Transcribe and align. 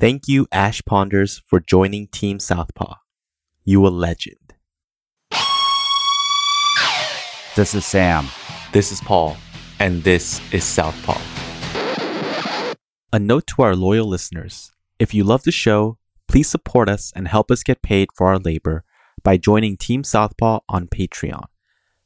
Thank 0.00 0.28
you, 0.28 0.46
Ash 0.50 0.80
Ponders, 0.80 1.42
for 1.46 1.60
joining 1.60 2.06
Team 2.06 2.40
Southpaw. 2.40 2.94
You 3.66 3.86
a 3.86 3.88
legend. 3.88 4.54
This 7.54 7.74
is 7.74 7.84
Sam. 7.84 8.28
This 8.72 8.92
is 8.92 9.02
Paul, 9.02 9.36
and 9.78 10.02
this 10.02 10.40
is 10.54 10.64
Southpaw. 10.64 11.20
A 13.12 13.18
note 13.18 13.46
to 13.48 13.60
our 13.60 13.76
loyal 13.76 14.06
listeners 14.06 14.72
if 14.98 15.12
you 15.12 15.22
love 15.22 15.42
the 15.42 15.52
show, 15.52 15.98
please 16.26 16.48
support 16.48 16.88
us 16.88 17.12
and 17.14 17.28
help 17.28 17.50
us 17.50 17.62
get 17.62 17.82
paid 17.82 18.08
for 18.14 18.28
our 18.28 18.38
labor 18.38 18.84
by 19.22 19.36
joining 19.36 19.76
Team 19.76 20.02
Southpaw 20.02 20.60
on 20.66 20.86
Patreon. 20.86 21.44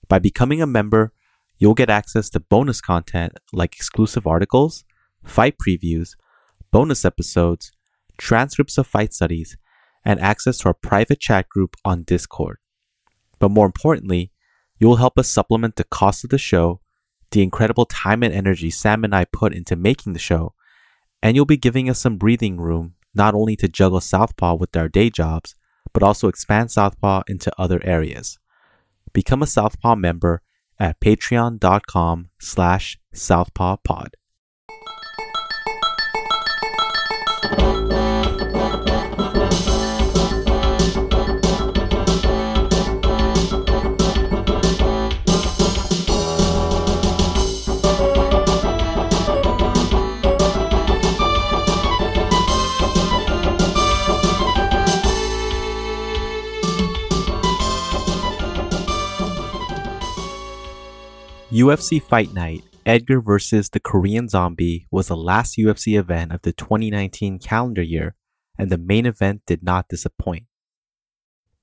By 0.08 0.18
becoming 0.18 0.60
a 0.60 0.66
member, 0.66 1.12
you'll 1.58 1.74
get 1.74 1.90
access 1.90 2.28
to 2.30 2.40
bonus 2.40 2.80
content 2.80 3.38
like 3.52 3.76
exclusive 3.76 4.26
articles, 4.26 4.84
fight 5.22 5.54
previews, 5.64 6.16
bonus 6.72 7.04
episodes, 7.04 7.70
transcripts 8.18 8.78
of 8.78 8.86
fight 8.86 9.12
studies, 9.12 9.56
and 10.04 10.20
access 10.20 10.58
to 10.58 10.66
our 10.66 10.74
private 10.74 11.20
chat 11.20 11.48
group 11.48 11.76
on 11.84 12.02
Discord. 12.02 12.58
But 13.38 13.50
more 13.50 13.66
importantly, 13.66 14.32
you 14.78 14.86
will 14.86 14.96
help 14.96 15.18
us 15.18 15.28
supplement 15.28 15.76
the 15.76 15.84
cost 15.84 16.24
of 16.24 16.30
the 16.30 16.38
show, 16.38 16.80
the 17.30 17.42
incredible 17.42 17.86
time 17.86 18.22
and 18.22 18.34
energy 18.34 18.70
Sam 18.70 19.04
and 19.04 19.14
I 19.14 19.24
put 19.24 19.54
into 19.54 19.76
making 19.76 20.12
the 20.12 20.18
show, 20.18 20.54
and 21.22 21.34
you'll 21.34 21.46
be 21.46 21.56
giving 21.56 21.88
us 21.88 22.00
some 22.00 22.18
breathing 22.18 22.58
room 22.58 22.94
not 23.14 23.34
only 23.34 23.56
to 23.56 23.68
juggle 23.68 24.00
Southpaw 24.00 24.56
with 24.56 24.76
our 24.76 24.88
day 24.88 25.08
jobs, 25.08 25.54
but 25.92 26.02
also 26.02 26.28
expand 26.28 26.70
Southpaw 26.70 27.22
into 27.28 27.52
other 27.56 27.80
areas. 27.84 28.38
Become 29.12 29.42
a 29.42 29.46
Southpaw 29.46 29.94
member 29.94 30.42
at 30.78 31.00
patreon.com 31.00 32.30
slash 32.40 32.98
southpawpod. 33.14 34.08
UFC 61.64 62.02
Fight 62.02 62.34
Night 62.34 62.62
Edgar 62.84 63.22
vs. 63.22 63.70
the 63.70 63.80
Korean 63.80 64.28
Zombie 64.28 64.86
was 64.90 65.08
the 65.08 65.16
last 65.16 65.56
UFC 65.56 65.98
event 65.98 66.30
of 66.30 66.42
the 66.42 66.52
2019 66.52 67.38
calendar 67.38 67.80
year, 67.80 68.16
and 68.58 68.68
the 68.68 68.76
main 68.76 69.06
event 69.06 69.40
did 69.46 69.62
not 69.62 69.88
disappoint. 69.88 70.44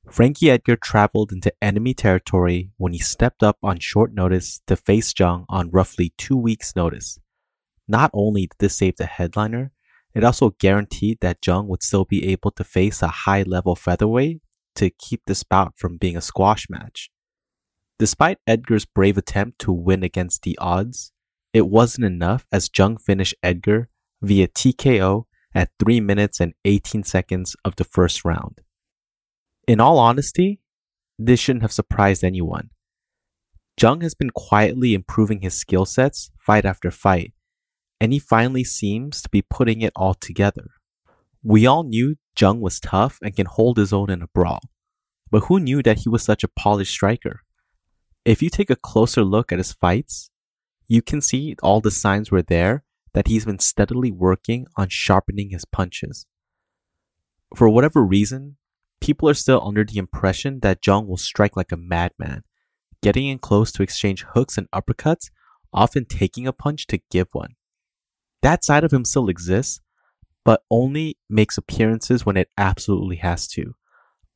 Frankie 0.09 0.49
Edgar 0.49 0.75
traveled 0.75 1.31
into 1.31 1.53
enemy 1.61 1.93
territory 1.93 2.71
when 2.77 2.93
he 2.93 2.97
stepped 2.97 3.43
up 3.43 3.59
on 3.61 3.77
short 3.77 4.11
notice 4.11 4.61
to 4.65 4.75
face 4.75 5.13
Jung 5.15 5.45
on 5.49 5.69
roughly 5.69 6.15
two 6.17 6.35
weeks' 6.35 6.75
notice. 6.75 7.19
Not 7.87 8.09
only 8.11 8.47
did 8.47 8.57
this 8.57 8.77
save 8.77 8.97
the 8.97 9.05
headliner, 9.05 9.71
it 10.15 10.23
also 10.23 10.55
guaranteed 10.57 11.19
that 11.21 11.45
Jung 11.45 11.67
would 11.67 11.83
still 11.83 12.05
be 12.05 12.25
able 12.31 12.49
to 12.53 12.63
face 12.63 13.03
a 13.03 13.07
high 13.07 13.43
level 13.43 13.75
featherweight 13.75 14.41
to 14.77 14.89
keep 14.89 15.21
this 15.27 15.43
bout 15.43 15.77
from 15.77 15.97
being 15.97 16.17
a 16.17 16.21
squash 16.21 16.67
match. 16.71 17.11
Despite 18.01 18.39
Edgar's 18.47 18.85
brave 18.85 19.15
attempt 19.15 19.59
to 19.59 19.71
win 19.71 20.01
against 20.01 20.41
the 20.41 20.57
odds, 20.57 21.11
it 21.53 21.67
wasn't 21.67 22.05
enough 22.05 22.47
as 22.51 22.67
Jung 22.75 22.97
finished 22.97 23.35
Edgar 23.43 23.89
via 24.23 24.47
TKO 24.47 25.25
at 25.53 25.69
3 25.77 25.99
minutes 25.99 26.39
and 26.39 26.55
18 26.65 27.03
seconds 27.03 27.55
of 27.63 27.75
the 27.75 27.83
first 27.83 28.25
round. 28.25 28.61
In 29.67 29.79
all 29.79 29.99
honesty, 29.99 30.61
this 31.19 31.39
shouldn't 31.39 31.61
have 31.61 31.71
surprised 31.71 32.23
anyone. 32.23 32.71
Jung 33.79 34.01
has 34.01 34.15
been 34.15 34.31
quietly 34.31 34.95
improving 34.95 35.41
his 35.41 35.53
skill 35.53 35.85
sets 35.85 36.31
fight 36.39 36.65
after 36.65 36.89
fight, 36.89 37.33
and 37.99 38.11
he 38.11 38.17
finally 38.17 38.63
seems 38.63 39.21
to 39.21 39.29
be 39.29 39.43
putting 39.43 39.81
it 39.81 39.93
all 39.95 40.15
together. 40.15 40.71
We 41.43 41.67
all 41.67 41.83
knew 41.83 42.15
Jung 42.35 42.61
was 42.61 42.79
tough 42.79 43.19
and 43.21 43.35
can 43.35 43.45
hold 43.45 43.77
his 43.77 43.93
own 43.93 44.09
in 44.09 44.23
a 44.23 44.27
brawl, 44.33 44.61
but 45.29 45.43
who 45.43 45.59
knew 45.59 45.83
that 45.83 45.99
he 45.99 46.09
was 46.09 46.23
such 46.23 46.43
a 46.43 46.47
polished 46.47 46.93
striker? 46.93 47.41
If 48.25 48.41
you 48.41 48.49
take 48.49 48.69
a 48.69 48.75
closer 48.75 49.23
look 49.23 49.51
at 49.51 49.57
his 49.57 49.73
fights, 49.73 50.29
you 50.87 51.01
can 51.01 51.21
see 51.21 51.55
all 51.63 51.81
the 51.81 51.91
signs 51.91 52.31
were 52.31 52.41
there 52.41 52.83
that 53.13 53.27
he's 53.27 53.45
been 53.45 53.59
steadily 53.59 54.11
working 54.11 54.67
on 54.77 54.89
sharpening 54.89 55.49
his 55.49 55.65
punches. 55.65 56.25
For 57.55 57.67
whatever 57.67 58.03
reason, 58.03 58.57
people 59.01 59.27
are 59.27 59.33
still 59.33 59.61
under 59.65 59.83
the 59.83 59.97
impression 59.97 60.59
that 60.61 60.85
Jung 60.85 61.07
will 61.07 61.17
strike 61.17 61.57
like 61.57 61.71
a 61.71 61.77
madman, 61.77 62.43
getting 63.01 63.27
in 63.27 63.39
close 63.39 63.71
to 63.73 63.83
exchange 63.83 64.25
hooks 64.33 64.57
and 64.57 64.69
uppercuts, 64.71 65.29
often 65.73 66.05
taking 66.05 66.47
a 66.47 66.53
punch 66.53 66.87
to 66.87 67.01
give 67.09 67.27
one. 67.31 67.55
That 68.41 68.63
side 68.63 68.83
of 68.83 68.93
him 68.93 69.05
still 69.05 69.29
exists, 69.29 69.81
but 70.43 70.63
only 70.71 71.17
makes 71.29 71.57
appearances 71.57 72.25
when 72.25 72.37
it 72.37 72.49
absolutely 72.57 73.17
has 73.17 73.47
to. 73.49 73.75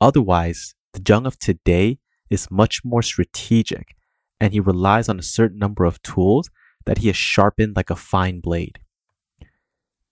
Otherwise, 0.02 0.76
the 0.94 1.02
Jung 1.08 1.26
of 1.26 1.40
today 1.40 2.00
is 2.30 2.50
much 2.52 2.82
more 2.84 3.02
strategic 3.02 3.96
and 4.40 4.54
he 4.54 4.60
relies 4.60 5.10
on 5.10 5.20
a 5.20 5.24
certain 5.24 5.58
number 5.58 5.86
of 5.86 6.02
tools 6.02 6.50
that 6.86 7.00
he 7.00 7.08
has 7.08 7.16
sharpened 7.16 7.76
like 7.76 7.90
a 7.90 7.96
fine 7.96 8.40
blade. 8.40 8.80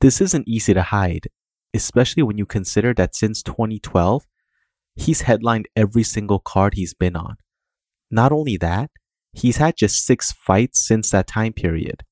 This 0.02 0.22
isn't 0.22 0.48
easy 0.48 0.74
to 0.74 0.82
hide, 0.82 1.28
especially 1.74 2.24
when 2.24 2.38
you 2.38 2.46
consider 2.46 2.94
that 2.96 3.16
since 3.16 3.44
2012, 3.44 4.26
he's 4.96 5.22
headlined 5.22 5.68
every 5.76 6.04
single 6.04 6.40
card 6.40 6.74
he's 6.74 6.94
been 6.94 7.16
on. 7.16 7.38
Not 8.12 8.32
only 8.32 8.58
that, 8.58 8.92
he's 9.34 9.58
had 9.58 9.78
just 9.78 10.06
six 10.06 10.32
fights 10.32 10.86
since 10.86 11.10
that 11.12 11.28
time 11.28 11.54
period, 11.54 12.04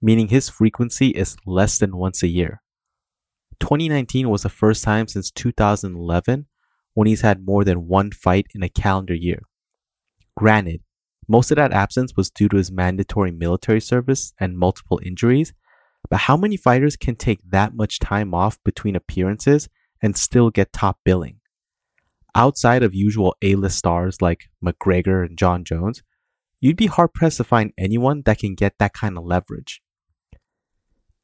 meaning 0.00 0.28
his 0.28 0.48
frequency 0.48 1.08
is 1.08 1.36
less 1.46 1.78
than 1.78 1.96
once 1.96 2.22
a 2.22 2.28
year. 2.28 2.62
2019 3.60 4.28
was 4.28 4.42
the 4.42 4.48
first 4.48 4.82
time 4.84 5.06
since 5.06 5.30
2011 5.30 6.46
when 6.94 7.06
he's 7.06 7.22
had 7.22 7.44
more 7.44 7.64
than 7.64 7.88
one 7.88 8.10
fight 8.10 8.46
in 8.54 8.62
a 8.62 8.68
calendar 8.68 9.14
year. 9.14 9.42
Granted, 10.36 10.80
most 11.28 11.50
of 11.50 11.56
that 11.56 11.72
absence 11.72 12.14
was 12.16 12.30
due 12.30 12.48
to 12.48 12.56
his 12.56 12.72
mandatory 12.72 13.30
military 13.30 13.80
service 13.80 14.32
and 14.38 14.58
multiple 14.58 15.00
injuries, 15.04 15.52
but 16.10 16.20
how 16.20 16.36
many 16.36 16.56
fighters 16.56 16.96
can 16.96 17.16
take 17.16 17.40
that 17.50 17.74
much 17.74 17.98
time 17.98 18.34
off 18.34 18.58
between 18.64 18.96
appearances 18.96 19.68
and 20.02 20.16
still 20.16 20.50
get 20.50 20.72
top 20.72 20.98
billing? 21.04 21.40
Outside 22.34 22.82
of 22.82 22.94
usual 22.94 23.36
A 23.42 23.54
list 23.54 23.78
stars 23.78 24.20
like 24.20 24.50
McGregor 24.64 25.24
and 25.24 25.38
Jon 25.38 25.64
Jones, 25.64 26.02
you'd 26.60 26.76
be 26.76 26.86
hard 26.86 27.12
pressed 27.12 27.36
to 27.38 27.44
find 27.44 27.72
anyone 27.78 28.22
that 28.24 28.38
can 28.38 28.54
get 28.54 28.74
that 28.78 28.94
kind 28.94 29.16
of 29.16 29.24
leverage. 29.24 29.82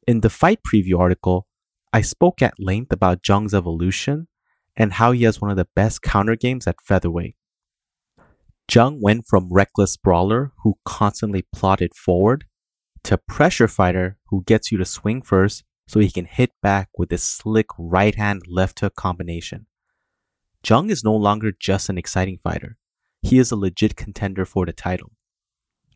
In 0.07 0.21
the 0.21 0.29
fight 0.29 0.59
preview 0.63 0.99
article, 0.99 1.47
I 1.91 2.01
spoke 2.01 2.41
at 2.41 2.59
length 2.59 2.91
about 2.91 3.27
Jung's 3.27 3.53
evolution 3.53 4.27
and 4.79 4.93
how 4.93 5.11
he 5.11 5.23
has 5.23 5.41
one 5.41 5.51
of 5.51 5.57
the 5.57 5.67
best 5.75 6.01
counter 6.01 6.37
games 6.37 6.65
at 6.65 6.81
featherweight. 6.81 7.35
Jung 8.71 9.01
went 9.01 9.25
from 9.27 9.51
reckless 9.51 9.97
brawler 9.97 10.53
who 10.63 10.77
constantly 10.85 11.45
plodded 11.53 11.93
forward 11.93 12.45
to 13.03 13.17
pressure 13.17 13.67
fighter 13.67 14.17
who 14.29 14.43
gets 14.43 14.71
you 14.71 14.77
to 14.77 14.85
swing 14.85 15.21
first 15.21 15.63
so 15.87 15.99
he 15.99 16.11
can 16.11 16.25
hit 16.25 16.51
back 16.61 16.89
with 16.97 17.11
his 17.11 17.23
slick 17.23 17.67
right 17.77 18.15
hand 18.15 18.43
left 18.47 18.79
hook 18.79 18.95
combination. 18.95 19.65
Jung 20.65 20.89
is 20.89 21.03
no 21.03 21.15
longer 21.15 21.51
just 21.59 21.89
an 21.89 21.97
exciting 21.97 22.39
fighter. 22.43 22.77
He 23.21 23.39
is 23.39 23.51
a 23.51 23.55
legit 23.55 23.95
contender 23.95 24.45
for 24.45 24.65
the 24.65 24.73
title. 24.73 25.11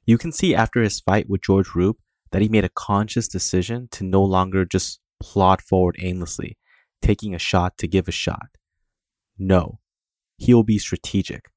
You 0.05 0.17
can 0.17 0.31
see 0.31 0.55
after 0.55 0.81
his 0.81 0.99
fight 0.99 1.29
with 1.29 1.43
George 1.43 1.75
Roop 1.75 1.97
that 2.31 2.41
he 2.41 2.49
made 2.49 2.65
a 2.65 2.69
conscious 2.69 3.27
decision 3.27 3.87
to 3.91 4.03
no 4.03 4.23
longer 4.23 4.65
just 4.65 4.99
plod 5.21 5.61
forward 5.61 5.95
aimlessly, 5.99 6.57
taking 7.01 7.33
a 7.33 7.39
shot 7.39 7.77
to 7.77 7.87
give 7.87 8.07
a 8.07 8.11
shot. 8.11 8.57
No, 9.37 9.79
he 10.37 10.53
will 10.53 10.63
be 10.63 10.77
strategic. 10.77 11.49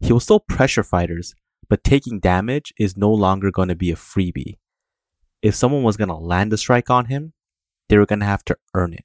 He 0.00 0.12
will 0.12 0.20
still 0.20 0.40
pressure 0.40 0.82
fighters, 0.82 1.34
but 1.68 1.84
taking 1.84 2.20
damage 2.20 2.72
is 2.78 2.96
no 2.96 3.10
longer 3.10 3.50
going 3.50 3.68
to 3.68 3.74
be 3.74 3.90
a 3.90 3.96
freebie. 3.96 4.58
If 5.42 5.54
someone 5.54 5.82
was 5.82 5.96
going 5.96 6.08
to 6.08 6.16
land 6.16 6.52
a 6.52 6.56
strike 6.56 6.90
on 6.90 7.06
him, 7.06 7.32
they 7.88 7.98
were 7.98 8.06
going 8.06 8.20
to 8.20 8.26
have 8.26 8.44
to 8.46 8.56
earn 8.74 8.92
it. 8.92 9.04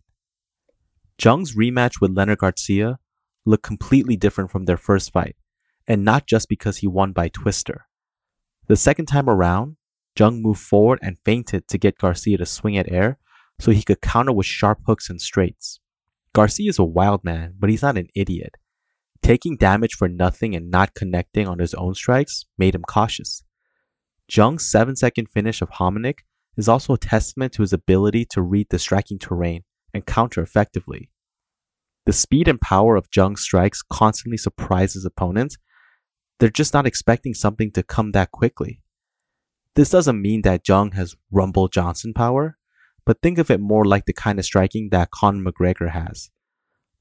Jung's 1.20 1.56
rematch 1.56 2.02
with 2.02 2.16
Leonard 2.16 2.40
Garcia 2.40 3.00
looked 3.46 3.64
completely 3.64 4.16
different 4.16 4.52
from 4.52 4.66
their 4.66 4.78
first 4.78 5.12
fight, 5.12 5.36
and 5.88 6.04
not 6.04 6.28
just 6.28 6.50
because 6.50 6.78
he 6.78 6.88
won 6.88 7.12
by 7.12 7.30
twister. 7.30 7.86
The 8.68 8.76
second 8.76 9.06
time 9.06 9.30
around, 9.30 9.78
Jung 10.18 10.42
moved 10.42 10.62
forward 10.62 11.00
and 11.02 11.18
feinted 11.26 11.68
to 11.68 11.78
get 11.78 11.98
Garcia 11.98 12.38
to 12.38 12.46
swing 12.46 12.78
at 12.78 12.92
air 12.92 13.18
so 13.60 13.72
he 13.72 13.84
could 13.84 14.02
counter 14.02 14.32
with 14.32 14.46
sharp 14.46 14.80
hooks 14.86 15.10
and 15.10 15.22
straights. 15.22 15.80
Garcia 16.34 16.70
is 16.70 16.80
a 16.80 16.84
wild 16.84 17.24
man, 17.24 17.54
but 17.60 17.70
he's 17.70 17.84
not 17.84 17.98
an 17.98 18.08
idiot. 18.16 18.56
Taking 19.22 19.56
damage 19.56 19.94
for 19.94 20.10
nothing 20.10 20.56
and 20.56 20.70
not 20.70 20.96
connecting 20.96 21.48
on 21.48 21.60
his 21.60 21.74
own 21.76 21.94
strikes 21.94 22.46
made 22.58 22.76
him 22.76 22.82
cautious. 22.82 23.44
Jung's 24.28 24.70
7 24.70 24.96
second 24.96 25.30
finish 25.30 25.62
of 25.62 25.70
Hominick 25.70 26.20
is 26.58 26.68
also 26.68 26.94
a 26.94 26.98
testament 26.98 27.54
to 27.54 27.62
his 27.62 27.74
ability 27.74 28.26
to 28.32 28.42
read 28.42 28.68
the 28.70 28.80
striking 28.80 29.20
terrain 29.20 29.64
and 29.94 30.06
counter 30.06 30.42
effectively. 30.42 31.12
The 32.06 32.14
speed 32.14 32.48
and 32.48 32.60
power 32.60 32.96
of 32.96 33.08
Jung's 33.16 33.42
strikes 33.42 33.82
constantly 33.82 34.38
surprises 34.38 35.06
opponents. 35.06 35.58
They're 36.40 36.50
just 36.50 36.74
not 36.74 36.88
expecting 36.88 37.34
something 37.34 37.72
to 37.72 37.84
come 37.84 38.12
that 38.12 38.32
quickly. 38.32 38.82
This 39.76 39.90
doesn't 39.90 40.22
mean 40.22 40.42
that 40.42 40.68
Jung 40.68 40.92
has 40.92 41.16
Rumble 41.32 41.68
Johnson 41.68 42.14
power, 42.14 42.58
but 43.06 43.22
think 43.22 43.38
of 43.38 43.52
it 43.52 43.60
more 43.60 43.86
like 43.86 44.06
the 44.06 44.14
kind 44.14 44.40
of 44.40 44.46
striking 44.46 44.90
that 44.90 45.12
Conor 45.12 45.52
McGregor 45.52 45.92
has. 45.92 46.30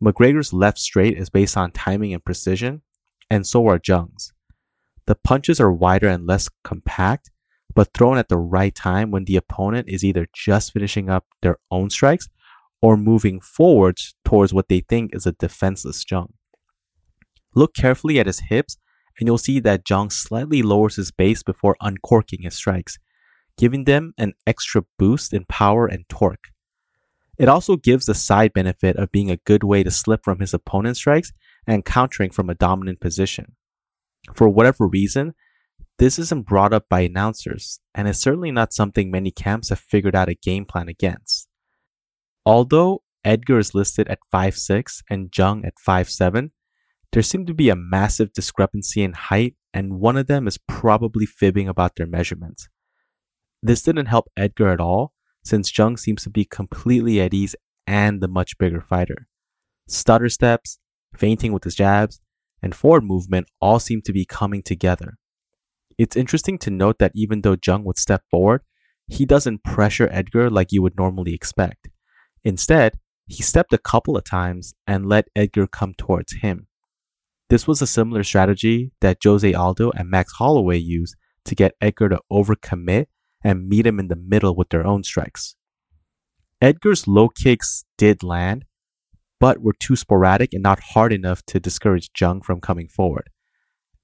McGregor's 0.02 0.52
left 0.52 0.78
straight 0.78 1.16
is 1.16 1.30
based 1.30 1.56
on 1.56 1.70
timing 1.70 2.12
and 2.12 2.24
precision, 2.24 2.82
and 3.30 3.46
so 3.46 3.66
are 3.68 3.80
Jung's. 3.82 4.32
The 5.06 5.14
punches 5.14 5.60
are 5.60 5.72
wider 5.72 6.08
and 6.08 6.26
less 6.26 6.48
compact, 6.64 7.30
but 7.74 7.92
thrown 7.94 8.18
at 8.18 8.28
the 8.28 8.38
right 8.38 8.74
time 8.74 9.10
when 9.10 9.24
the 9.24 9.36
opponent 9.36 9.88
is 9.88 10.04
either 10.04 10.26
just 10.34 10.72
finishing 10.72 11.08
up 11.08 11.26
their 11.40 11.58
own 11.70 11.90
strikes 11.90 12.28
or 12.80 12.96
moving 12.96 13.40
forwards 13.40 14.14
towards 14.24 14.52
what 14.52 14.68
they 14.68 14.80
think 14.80 15.14
is 15.14 15.26
a 15.26 15.32
defenseless 15.32 16.04
Jung. 16.08 16.32
Look 17.54 17.74
carefully 17.74 18.18
at 18.18 18.26
his 18.26 18.40
hips 18.40 18.76
and 19.18 19.26
you'll 19.26 19.38
see 19.38 19.60
that 19.60 19.88
Jung 19.88 20.10
slightly 20.10 20.62
lowers 20.62 20.96
his 20.96 21.10
base 21.10 21.42
before 21.42 21.76
uncorking 21.80 22.42
his 22.42 22.54
strikes, 22.54 22.98
giving 23.56 23.84
them 23.84 24.14
an 24.18 24.34
extra 24.46 24.82
boost 24.98 25.32
in 25.32 25.44
power 25.44 25.86
and 25.86 26.08
torque. 26.08 26.48
It 27.38 27.48
also 27.48 27.76
gives 27.76 28.06
the 28.06 28.14
side 28.14 28.52
benefit 28.52 28.96
of 28.96 29.12
being 29.12 29.30
a 29.30 29.38
good 29.38 29.64
way 29.64 29.82
to 29.82 29.90
slip 29.90 30.24
from 30.24 30.40
his 30.40 30.54
opponent's 30.54 31.00
strikes 31.00 31.32
and 31.66 31.84
countering 31.84 32.30
from 32.30 32.50
a 32.50 32.54
dominant 32.54 33.00
position. 33.00 33.56
For 34.34 34.48
whatever 34.48 34.86
reason, 34.86 35.34
this 35.98 36.18
isn't 36.18 36.46
brought 36.46 36.72
up 36.72 36.88
by 36.88 37.00
announcers, 37.00 37.80
and 37.94 38.08
is 38.08 38.18
certainly 38.18 38.50
not 38.50 38.72
something 38.72 39.10
many 39.10 39.30
camps 39.30 39.68
have 39.68 39.78
figured 39.78 40.16
out 40.16 40.28
a 40.28 40.34
game 40.34 40.64
plan 40.64 40.88
against. 40.88 41.48
Although 42.44 43.02
Edgar 43.24 43.58
is 43.58 43.74
listed 43.74 44.08
at 44.08 44.18
5'6 44.32 45.02
and 45.08 45.30
Jung 45.36 45.64
at 45.64 45.74
5'7, 45.76 46.50
there 47.12 47.22
seemed 47.22 47.46
to 47.46 47.54
be 47.54 47.68
a 47.68 47.76
massive 47.76 48.32
discrepancy 48.32 49.02
in 49.02 49.12
height, 49.12 49.54
and 49.72 50.00
one 50.00 50.16
of 50.16 50.26
them 50.26 50.48
is 50.48 50.58
probably 50.66 51.26
fibbing 51.26 51.68
about 51.68 51.96
their 51.96 52.06
measurements. 52.06 52.68
This 53.62 53.82
didn't 53.82 54.06
help 54.06 54.28
Edgar 54.36 54.70
at 54.70 54.80
all, 54.80 55.12
since 55.44 55.76
Jung 55.76 55.96
seems 55.96 56.24
to 56.24 56.30
be 56.30 56.44
completely 56.44 57.20
at 57.20 57.32
ease 57.32 57.54
and 57.86 58.20
the 58.20 58.28
much 58.28 58.58
bigger 58.58 58.80
fighter. 58.80 59.28
Stutter 59.88 60.28
steps, 60.28 60.78
feinting 61.16 61.52
with 61.52 61.64
his 61.64 61.74
jabs, 61.74 62.20
and 62.62 62.74
forward 62.74 63.04
movement 63.04 63.48
all 63.60 63.78
seem 63.78 64.02
to 64.02 64.12
be 64.12 64.24
coming 64.24 64.62
together. 64.62 65.18
It's 65.98 66.16
interesting 66.16 66.58
to 66.58 66.70
note 66.70 66.98
that 66.98 67.12
even 67.14 67.42
though 67.42 67.56
Jung 67.64 67.84
would 67.84 67.98
step 67.98 68.22
forward, 68.30 68.62
he 69.08 69.26
doesn't 69.26 69.64
pressure 69.64 70.08
Edgar 70.10 70.48
like 70.48 70.72
you 70.72 70.82
would 70.82 70.96
normally 70.96 71.34
expect. 71.34 71.88
Instead, 72.44 72.98
he 73.26 73.42
stepped 73.42 73.72
a 73.72 73.78
couple 73.78 74.16
of 74.16 74.24
times 74.24 74.74
and 74.86 75.06
let 75.06 75.28
Edgar 75.36 75.66
come 75.66 75.94
towards 75.96 76.34
him. 76.34 76.66
This 77.50 77.66
was 77.66 77.82
a 77.82 77.86
similar 77.86 78.24
strategy 78.24 78.92
that 79.00 79.18
Jose 79.22 79.52
Aldo 79.52 79.90
and 79.90 80.08
Max 80.08 80.32
Holloway 80.32 80.78
used 80.78 81.16
to 81.44 81.54
get 81.54 81.74
Edgar 81.80 82.08
to 82.08 82.20
overcommit 82.32 83.06
and 83.44 83.68
meet 83.68 83.86
him 83.86 83.98
in 83.98 84.08
the 84.08 84.16
middle 84.16 84.54
with 84.54 84.68
their 84.70 84.86
own 84.86 85.02
strikes. 85.02 85.56
Edgar's 86.60 87.08
low 87.08 87.28
kicks 87.28 87.84
did 87.98 88.22
land, 88.22 88.64
but 89.40 89.58
were 89.60 89.72
too 89.72 89.96
sporadic 89.96 90.52
and 90.52 90.62
not 90.62 90.78
hard 90.78 91.12
enough 91.12 91.42
to 91.46 91.58
discourage 91.58 92.10
Jung 92.18 92.40
from 92.40 92.60
coming 92.60 92.88
forward. 92.88 93.28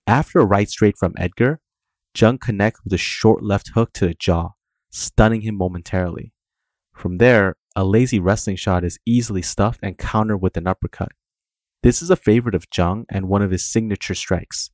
After 0.06 0.40
a 0.40 0.46
right 0.46 0.68
straight 0.68 0.96
from 0.98 1.14
Edgar, 1.16 1.60
Jung 2.16 2.38
connects 2.38 2.80
with 2.82 2.92
a 2.92 2.98
short 2.98 3.44
left 3.44 3.70
hook 3.74 3.92
to 3.92 4.06
the 4.06 4.14
jaw, 4.14 4.50
stunning 4.90 5.42
him 5.42 5.56
momentarily. 5.56 6.32
From 6.94 7.18
there, 7.18 7.56
a 7.76 7.84
lazy 7.84 8.18
wrestling 8.18 8.56
shot 8.56 8.82
is 8.82 8.98
easily 9.06 9.42
stuffed 9.42 9.78
and 9.82 9.96
countered 9.96 10.42
with 10.42 10.56
an 10.56 10.66
uppercut. 10.66 11.12
This 11.84 12.02
is 12.02 12.10
a 12.10 12.16
favorite 12.16 12.56
of 12.56 12.66
Jung 12.76 13.04
and 13.08 13.28
one 13.28 13.42
of 13.42 13.52
his 13.52 13.70
signature 13.70 14.14
strikes. 14.14 14.70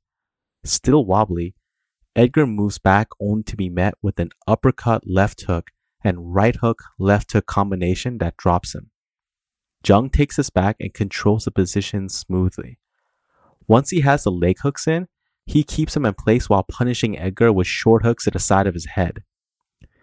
Still 0.64 1.04
wobbly, 1.04 1.54
Edgar 2.16 2.46
moves 2.46 2.78
back 2.78 3.08
only 3.20 3.42
to 3.44 3.56
be 3.56 3.68
met 3.68 3.94
with 4.00 4.20
an 4.20 4.30
uppercut 4.46 5.02
left 5.06 5.42
hook 5.42 5.70
and 6.02 6.34
right 6.34 6.54
hook 6.56 6.82
left 6.98 7.32
hook 7.32 7.46
combination 7.46 8.18
that 8.18 8.36
drops 8.36 8.74
him. 8.74 8.90
Jung 9.86 10.10
takes 10.10 10.36
his 10.36 10.48
back 10.48 10.76
and 10.78 10.94
controls 10.94 11.44
the 11.44 11.50
position 11.50 12.08
smoothly. 12.08 12.78
Once 13.66 13.90
he 13.90 14.00
has 14.02 14.24
the 14.24 14.30
leg 14.30 14.58
hooks 14.60 14.86
in, 14.86 15.08
he 15.44 15.64
keeps 15.64 15.96
him 15.96 16.06
in 16.06 16.14
place 16.14 16.48
while 16.48 16.62
punishing 16.62 17.18
Edgar 17.18 17.52
with 17.52 17.66
short 17.66 18.04
hooks 18.04 18.24
to 18.24 18.30
the 18.30 18.38
side 18.38 18.66
of 18.66 18.74
his 18.74 18.86
head. 18.86 19.22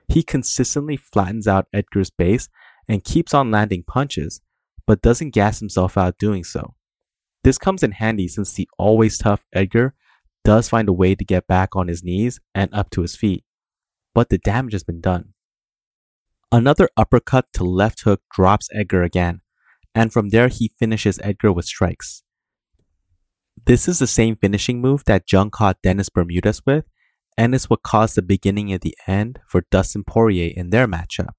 He 0.07 0.21
consistently 0.21 0.97
flattens 0.97 1.47
out 1.47 1.67
Edgar's 1.73 2.09
base 2.09 2.49
and 2.87 3.03
keeps 3.03 3.33
on 3.33 3.49
landing 3.49 3.83
punches, 3.83 4.41
but 4.85 5.01
doesn't 5.01 5.29
gas 5.29 5.59
himself 5.59 5.97
out 5.97 6.17
doing 6.17 6.43
so. 6.43 6.75
This 7.43 7.57
comes 7.57 7.81
in 7.81 7.93
handy 7.93 8.27
since 8.27 8.53
the 8.53 8.69
always 8.77 9.17
tough 9.17 9.45
Edgar 9.53 9.95
does 10.43 10.69
find 10.69 10.89
a 10.89 10.93
way 10.93 11.15
to 11.15 11.25
get 11.25 11.47
back 11.47 11.75
on 11.75 11.87
his 11.87 12.03
knees 12.03 12.39
and 12.53 12.73
up 12.73 12.89
to 12.91 13.01
his 13.01 13.15
feet, 13.15 13.43
but 14.13 14.29
the 14.29 14.37
damage 14.37 14.73
has 14.73 14.83
been 14.83 15.01
done. 15.01 15.33
Another 16.51 16.89
uppercut 16.97 17.45
to 17.53 17.63
left 17.63 18.01
hook 18.01 18.21
drops 18.33 18.67
Edgar 18.73 19.03
again, 19.03 19.41
and 19.95 20.11
from 20.11 20.29
there 20.29 20.49
he 20.49 20.71
finishes 20.79 21.19
Edgar 21.23 21.53
with 21.53 21.65
strikes. 21.65 22.23
This 23.65 23.87
is 23.87 23.99
the 23.99 24.07
same 24.07 24.35
finishing 24.35 24.81
move 24.81 25.03
that 25.05 25.31
Jung 25.31 25.49
caught 25.49 25.81
Dennis 25.81 26.09
Bermudez 26.09 26.61
with, 26.65 26.85
and 27.37 27.55
is 27.55 27.69
what 27.69 27.83
caused 27.83 28.15
the 28.15 28.21
beginning 28.21 28.73
of 28.73 28.81
the 28.81 28.95
end 29.07 29.39
for 29.47 29.63
Dustin 29.71 30.03
Poirier 30.03 30.51
in 30.55 30.71
their 30.71 30.87
matchup. 30.87 31.35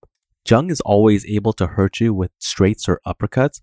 Jung 0.48 0.70
is 0.70 0.80
always 0.80 1.26
able 1.26 1.52
to 1.54 1.66
hurt 1.66 2.00
you 2.00 2.14
with 2.14 2.30
straights 2.38 2.88
or 2.88 3.00
uppercuts, 3.06 3.60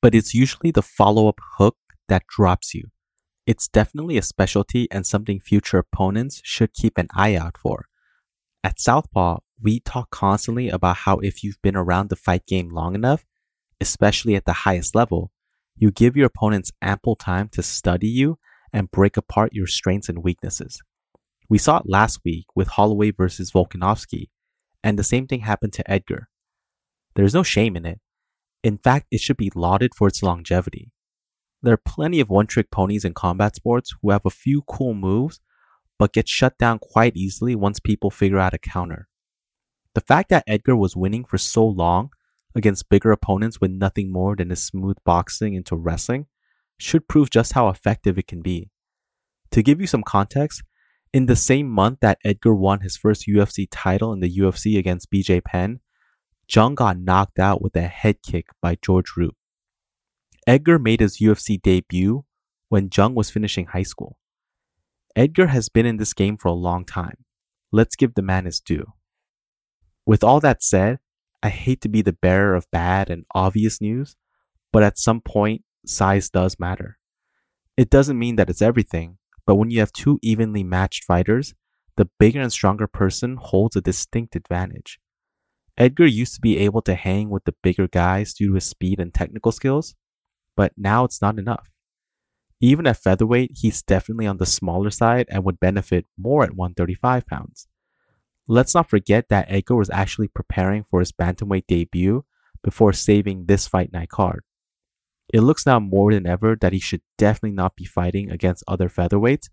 but 0.00 0.14
it's 0.14 0.34
usually 0.34 0.70
the 0.70 0.82
follow 0.82 1.28
up 1.28 1.38
hook 1.58 1.76
that 2.08 2.22
drops 2.28 2.74
you. 2.74 2.84
It's 3.46 3.68
definitely 3.68 4.18
a 4.18 4.22
specialty 4.22 4.88
and 4.90 5.06
something 5.06 5.38
future 5.38 5.78
opponents 5.78 6.40
should 6.44 6.74
keep 6.74 6.98
an 6.98 7.06
eye 7.14 7.36
out 7.36 7.56
for. 7.56 7.86
At 8.64 8.80
Southpaw, 8.80 9.38
we 9.62 9.78
talk 9.78 10.10
constantly 10.10 10.68
about 10.68 10.96
how 10.96 11.18
if 11.18 11.44
you've 11.44 11.62
been 11.62 11.76
around 11.76 12.10
the 12.10 12.16
fight 12.16 12.44
game 12.46 12.70
long 12.70 12.96
enough, 12.96 13.24
especially 13.80 14.34
at 14.34 14.46
the 14.46 14.52
highest 14.52 14.96
level, 14.96 15.30
you 15.76 15.92
give 15.92 16.16
your 16.16 16.26
opponents 16.26 16.72
ample 16.82 17.14
time 17.14 17.48
to 17.50 17.62
study 17.62 18.08
you 18.08 18.38
and 18.72 18.90
break 18.90 19.16
apart 19.16 19.52
your 19.52 19.68
strengths 19.68 20.08
and 20.08 20.24
weaknesses. 20.24 20.82
We 21.48 21.58
saw 21.58 21.78
it 21.78 21.88
last 21.88 22.20
week 22.24 22.46
with 22.56 22.66
Holloway 22.66 23.12
versus 23.12 23.52
Volkanovski, 23.52 24.30
and 24.82 24.98
the 24.98 25.04
same 25.04 25.28
thing 25.28 25.40
happened 25.40 25.72
to 25.74 25.88
Edgar. 25.88 26.28
There's 27.14 27.34
no 27.34 27.44
shame 27.44 27.76
in 27.76 27.86
it. 27.86 28.00
In 28.64 28.78
fact, 28.78 29.06
it 29.12 29.20
should 29.20 29.36
be 29.36 29.52
lauded 29.54 29.94
for 29.94 30.08
its 30.08 30.22
longevity. 30.22 30.90
There 31.62 31.74
are 31.74 31.78
plenty 31.78 32.20
of 32.20 32.30
one 32.30 32.46
trick 32.46 32.70
ponies 32.70 33.04
in 33.04 33.14
combat 33.14 33.56
sports 33.56 33.94
who 34.00 34.10
have 34.10 34.24
a 34.24 34.30
few 34.30 34.62
cool 34.62 34.94
moves, 34.94 35.40
but 35.98 36.12
get 36.12 36.28
shut 36.28 36.58
down 36.58 36.78
quite 36.78 37.16
easily 37.16 37.54
once 37.54 37.80
people 37.80 38.10
figure 38.10 38.38
out 38.38 38.54
a 38.54 38.58
counter. 38.58 39.08
The 39.94 40.00
fact 40.02 40.28
that 40.28 40.44
Edgar 40.46 40.76
was 40.76 40.94
winning 40.94 41.24
for 41.24 41.38
so 41.38 41.66
long 41.66 42.10
against 42.54 42.88
bigger 42.88 43.12
opponents 43.12 43.60
with 43.60 43.70
nothing 43.70 44.12
more 44.12 44.36
than 44.36 44.50
his 44.50 44.62
smooth 44.62 44.96
boxing 45.04 45.54
into 45.54 45.76
wrestling 45.76 46.26
should 46.78 47.08
prove 47.08 47.30
just 47.30 47.54
how 47.54 47.68
effective 47.68 48.18
it 48.18 48.26
can 48.26 48.42
be. 48.42 48.70
To 49.52 49.62
give 49.62 49.80
you 49.80 49.86
some 49.86 50.02
context, 50.02 50.62
in 51.12 51.26
the 51.26 51.36
same 51.36 51.70
month 51.70 52.00
that 52.00 52.18
Edgar 52.24 52.54
won 52.54 52.80
his 52.80 52.96
first 52.96 53.26
UFC 53.26 53.66
title 53.70 54.12
in 54.12 54.20
the 54.20 54.38
UFC 54.38 54.78
against 54.78 55.10
BJ 55.10 55.42
Penn, 55.42 55.80
Jung 56.48 56.74
got 56.74 56.98
knocked 56.98 57.38
out 57.38 57.62
with 57.62 57.74
a 57.76 57.86
head 57.86 58.22
kick 58.22 58.48
by 58.60 58.76
George 58.82 59.12
Roop. 59.16 59.34
Edgar 60.46 60.78
made 60.78 61.00
his 61.00 61.18
UFC 61.18 61.60
debut 61.60 62.24
when 62.68 62.88
Jung 62.94 63.14
was 63.14 63.30
finishing 63.30 63.66
high 63.66 63.82
school. 63.82 64.18
Edgar 65.16 65.48
has 65.48 65.68
been 65.68 65.86
in 65.86 65.96
this 65.96 66.12
game 66.12 66.36
for 66.36 66.48
a 66.48 66.52
long 66.52 66.84
time. 66.84 67.24
Let's 67.72 67.96
give 67.96 68.14
the 68.14 68.22
man 68.22 68.44
his 68.44 68.60
due. 68.60 68.92
With 70.04 70.22
all 70.22 70.38
that 70.40 70.62
said, 70.62 70.98
I 71.42 71.48
hate 71.48 71.80
to 71.80 71.88
be 71.88 72.00
the 72.00 72.12
bearer 72.12 72.54
of 72.54 72.70
bad 72.70 73.10
and 73.10 73.24
obvious 73.34 73.80
news, 73.80 74.16
but 74.72 74.82
at 74.82 74.98
some 74.98 75.20
point, 75.20 75.64
size 75.84 76.30
does 76.30 76.60
matter. 76.60 76.98
It 77.76 77.90
doesn't 77.90 78.18
mean 78.18 78.36
that 78.36 78.48
it's 78.48 78.62
everything, 78.62 79.18
but 79.46 79.56
when 79.56 79.70
you 79.70 79.80
have 79.80 79.92
two 79.92 80.18
evenly 80.22 80.62
matched 80.62 81.04
fighters, 81.04 81.54
the 81.96 82.08
bigger 82.18 82.40
and 82.40 82.52
stronger 82.52 82.86
person 82.86 83.36
holds 83.40 83.74
a 83.74 83.80
distinct 83.80 84.36
advantage. 84.36 85.00
Edgar 85.76 86.06
used 86.06 86.34
to 86.34 86.40
be 86.40 86.58
able 86.58 86.82
to 86.82 86.94
hang 86.94 87.30
with 87.30 87.44
the 87.44 87.54
bigger 87.62 87.88
guys 87.88 88.32
due 88.32 88.48
to 88.48 88.54
his 88.54 88.66
speed 88.66 89.00
and 89.00 89.12
technical 89.12 89.52
skills, 89.52 89.94
but 90.56 90.72
now 90.76 91.04
it's 91.04 91.22
not 91.22 91.38
enough. 91.38 91.70
Even 92.60 92.86
at 92.86 92.96
featherweight, 92.96 93.52
he's 93.54 93.82
definitely 93.82 94.26
on 94.26 94.38
the 94.38 94.46
smaller 94.46 94.90
side 94.90 95.26
and 95.28 95.44
would 95.44 95.60
benefit 95.60 96.06
more 96.18 96.42
at 96.42 96.56
135 96.56 97.26
pounds. 97.26 97.68
Let's 98.48 98.74
not 98.74 98.88
forget 98.88 99.28
that 99.28 99.46
Edgar 99.48 99.76
was 99.76 99.90
actually 99.90 100.28
preparing 100.28 100.84
for 100.84 101.00
his 101.00 101.12
bantamweight 101.12 101.66
debut 101.66 102.24
before 102.62 102.92
saving 102.92 103.46
this 103.46 103.66
fight 103.66 103.92
night 103.92 104.08
card. 104.08 104.42
It 105.34 105.40
looks 105.40 105.66
now 105.66 105.80
more 105.80 106.12
than 106.12 106.26
ever 106.26 106.56
that 106.60 106.72
he 106.72 106.78
should 106.78 107.02
definitely 107.18 107.56
not 107.56 107.76
be 107.76 107.84
fighting 107.84 108.30
against 108.30 108.64
other 108.68 108.88
featherweights, 108.88 109.50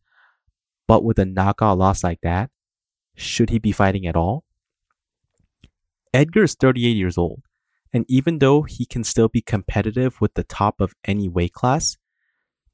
but 0.87 1.03
with 1.03 1.17
a 1.19 1.25
knockout 1.25 1.77
loss 1.77 2.03
like 2.03 2.21
that, 2.21 2.51
should 3.15 3.49
he 3.49 3.59
be 3.59 3.71
fighting 3.71 4.05
at 4.05 4.15
all? 4.15 4.43
Edgar 6.13 6.43
is 6.43 6.53
38 6.55 6.89
years 6.89 7.17
old, 7.17 7.41
And 7.93 8.05
even 8.07 8.39
though 8.39 8.63
he 8.63 8.85
can 8.85 9.03
still 9.03 9.27
be 9.27 9.41
competitive 9.41 10.19
with 10.19 10.33
the 10.33 10.43
top 10.43 10.81
of 10.81 10.95
any 11.05 11.29
weight 11.29 11.53
class, 11.53 11.95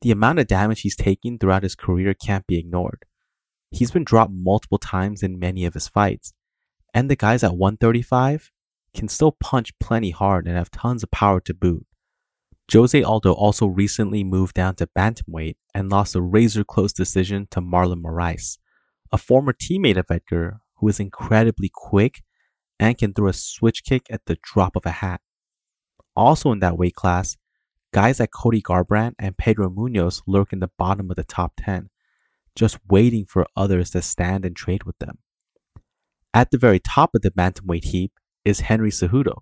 the 0.01 0.11
amount 0.11 0.39
of 0.39 0.47
damage 0.47 0.81
he's 0.81 0.95
taken 0.95 1.37
throughout 1.37 1.63
his 1.63 1.75
career 1.75 2.13
can't 2.13 2.47
be 2.47 2.57
ignored. 2.57 3.03
He's 3.69 3.91
been 3.91 4.05
dropped 4.05 4.31
multiple 4.33 4.77
times 4.77 5.21
in 5.21 5.37
many 5.37 5.65
of 5.65 5.73
his 5.73 5.89
fights, 5.89 6.33
and 6.93 7.09
the 7.09 7.17
guys 7.17 7.43
at 7.43 7.57
135 7.57 8.51
can 8.95 9.07
still 9.07 9.33
punch 9.33 9.77
plenty 9.79 10.11
hard 10.11 10.47
and 10.47 10.55
have 10.55 10.71
tons 10.71 11.03
of 11.03 11.11
power 11.11 11.39
to 11.41 11.53
boot. 11.53 11.85
Jose 12.71 13.01
Aldo 13.01 13.33
also 13.33 13.65
recently 13.65 14.23
moved 14.23 14.55
down 14.55 14.75
to 14.75 14.87
bantamweight 14.87 15.55
and 15.73 15.89
lost 15.89 16.15
a 16.15 16.21
razor 16.21 16.63
close 16.63 16.93
decision 16.93 17.47
to 17.51 17.61
Marlon 17.61 18.01
Moraes, 18.01 18.57
a 19.11 19.17
former 19.17 19.53
teammate 19.53 19.97
of 19.97 20.09
Edgar 20.09 20.61
who 20.75 20.87
is 20.87 20.99
incredibly 20.99 21.69
quick 21.73 22.23
and 22.79 22.97
can 22.97 23.13
throw 23.13 23.27
a 23.27 23.33
switch 23.33 23.83
kick 23.83 24.03
at 24.09 24.25
the 24.25 24.37
drop 24.41 24.75
of 24.75 24.85
a 24.85 24.91
hat. 24.91 25.21
Also 26.15 26.51
in 26.51 26.59
that 26.59 26.77
weight 26.77 26.95
class, 26.95 27.37
guys 27.93 28.19
like 28.19 28.31
Cody 28.31 28.61
Garbrandt 28.61 29.13
and 29.19 29.37
Pedro 29.37 29.69
Munhoz 29.69 30.21
lurk 30.25 30.53
in 30.53 30.59
the 30.59 30.71
bottom 30.77 31.09
of 31.09 31.15
the 31.15 31.23
top 31.23 31.53
10, 31.57 31.89
just 32.55 32.79
waiting 32.89 33.25
for 33.25 33.45
others 33.55 33.89
to 33.91 34.01
stand 34.01 34.45
and 34.45 34.55
trade 34.55 34.83
with 34.83 34.97
them. 34.99 35.19
At 36.33 36.51
the 36.51 36.57
very 36.57 36.79
top 36.79 37.15
of 37.15 37.21
the 37.21 37.31
bantamweight 37.31 37.85
heap 37.85 38.13
is 38.45 38.61
Henry 38.61 38.91
Cejudo, 38.91 39.39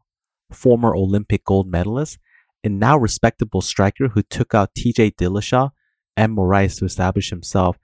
former 0.52 0.96
Olympic 0.96 1.44
gold 1.44 1.68
medalist 1.68 2.18
and 2.64 2.80
now 2.80 2.98
respectable 2.98 3.62
striker 3.62 4.10
who 4.10 4.22
took 4.24 4.56
out 4.56 4.74
TJ 4.76 5.16
Dillashaw 5.16 5.72
and 6.16 6.36
Moraes 6.36 6.80
to 6.80 6.86
establish 6.86 7.30
himself 7.30 7.78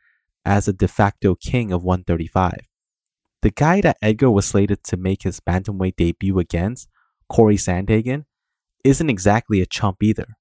as 0.45 0.67
a 0.67 0.73
de 0.73 0.87
facto 0.87 1.35
king 1.35 1.71
of 1.71 1.83
135. 1.83 2.67
The 3.43 3.51
guy 3.51 3.81
that 3.81 3.97
Edgar 4.01 4.31
was 4.31 4.45
slated 4.45 4.85
to 4.85 4.95
make 4.95 5.23
his 5.23 5.41
bantamweight 5.41 5.97
debut 5.97 6.39
against, 6.39 6.87
Cory 7.27 7.57
Sandhagen, 7.57 8.23
isn't 8.85 9.09
exactly 9.09 9.59
a 9.59 9.65
chump 9.65 10.01
either. 10.01 10.37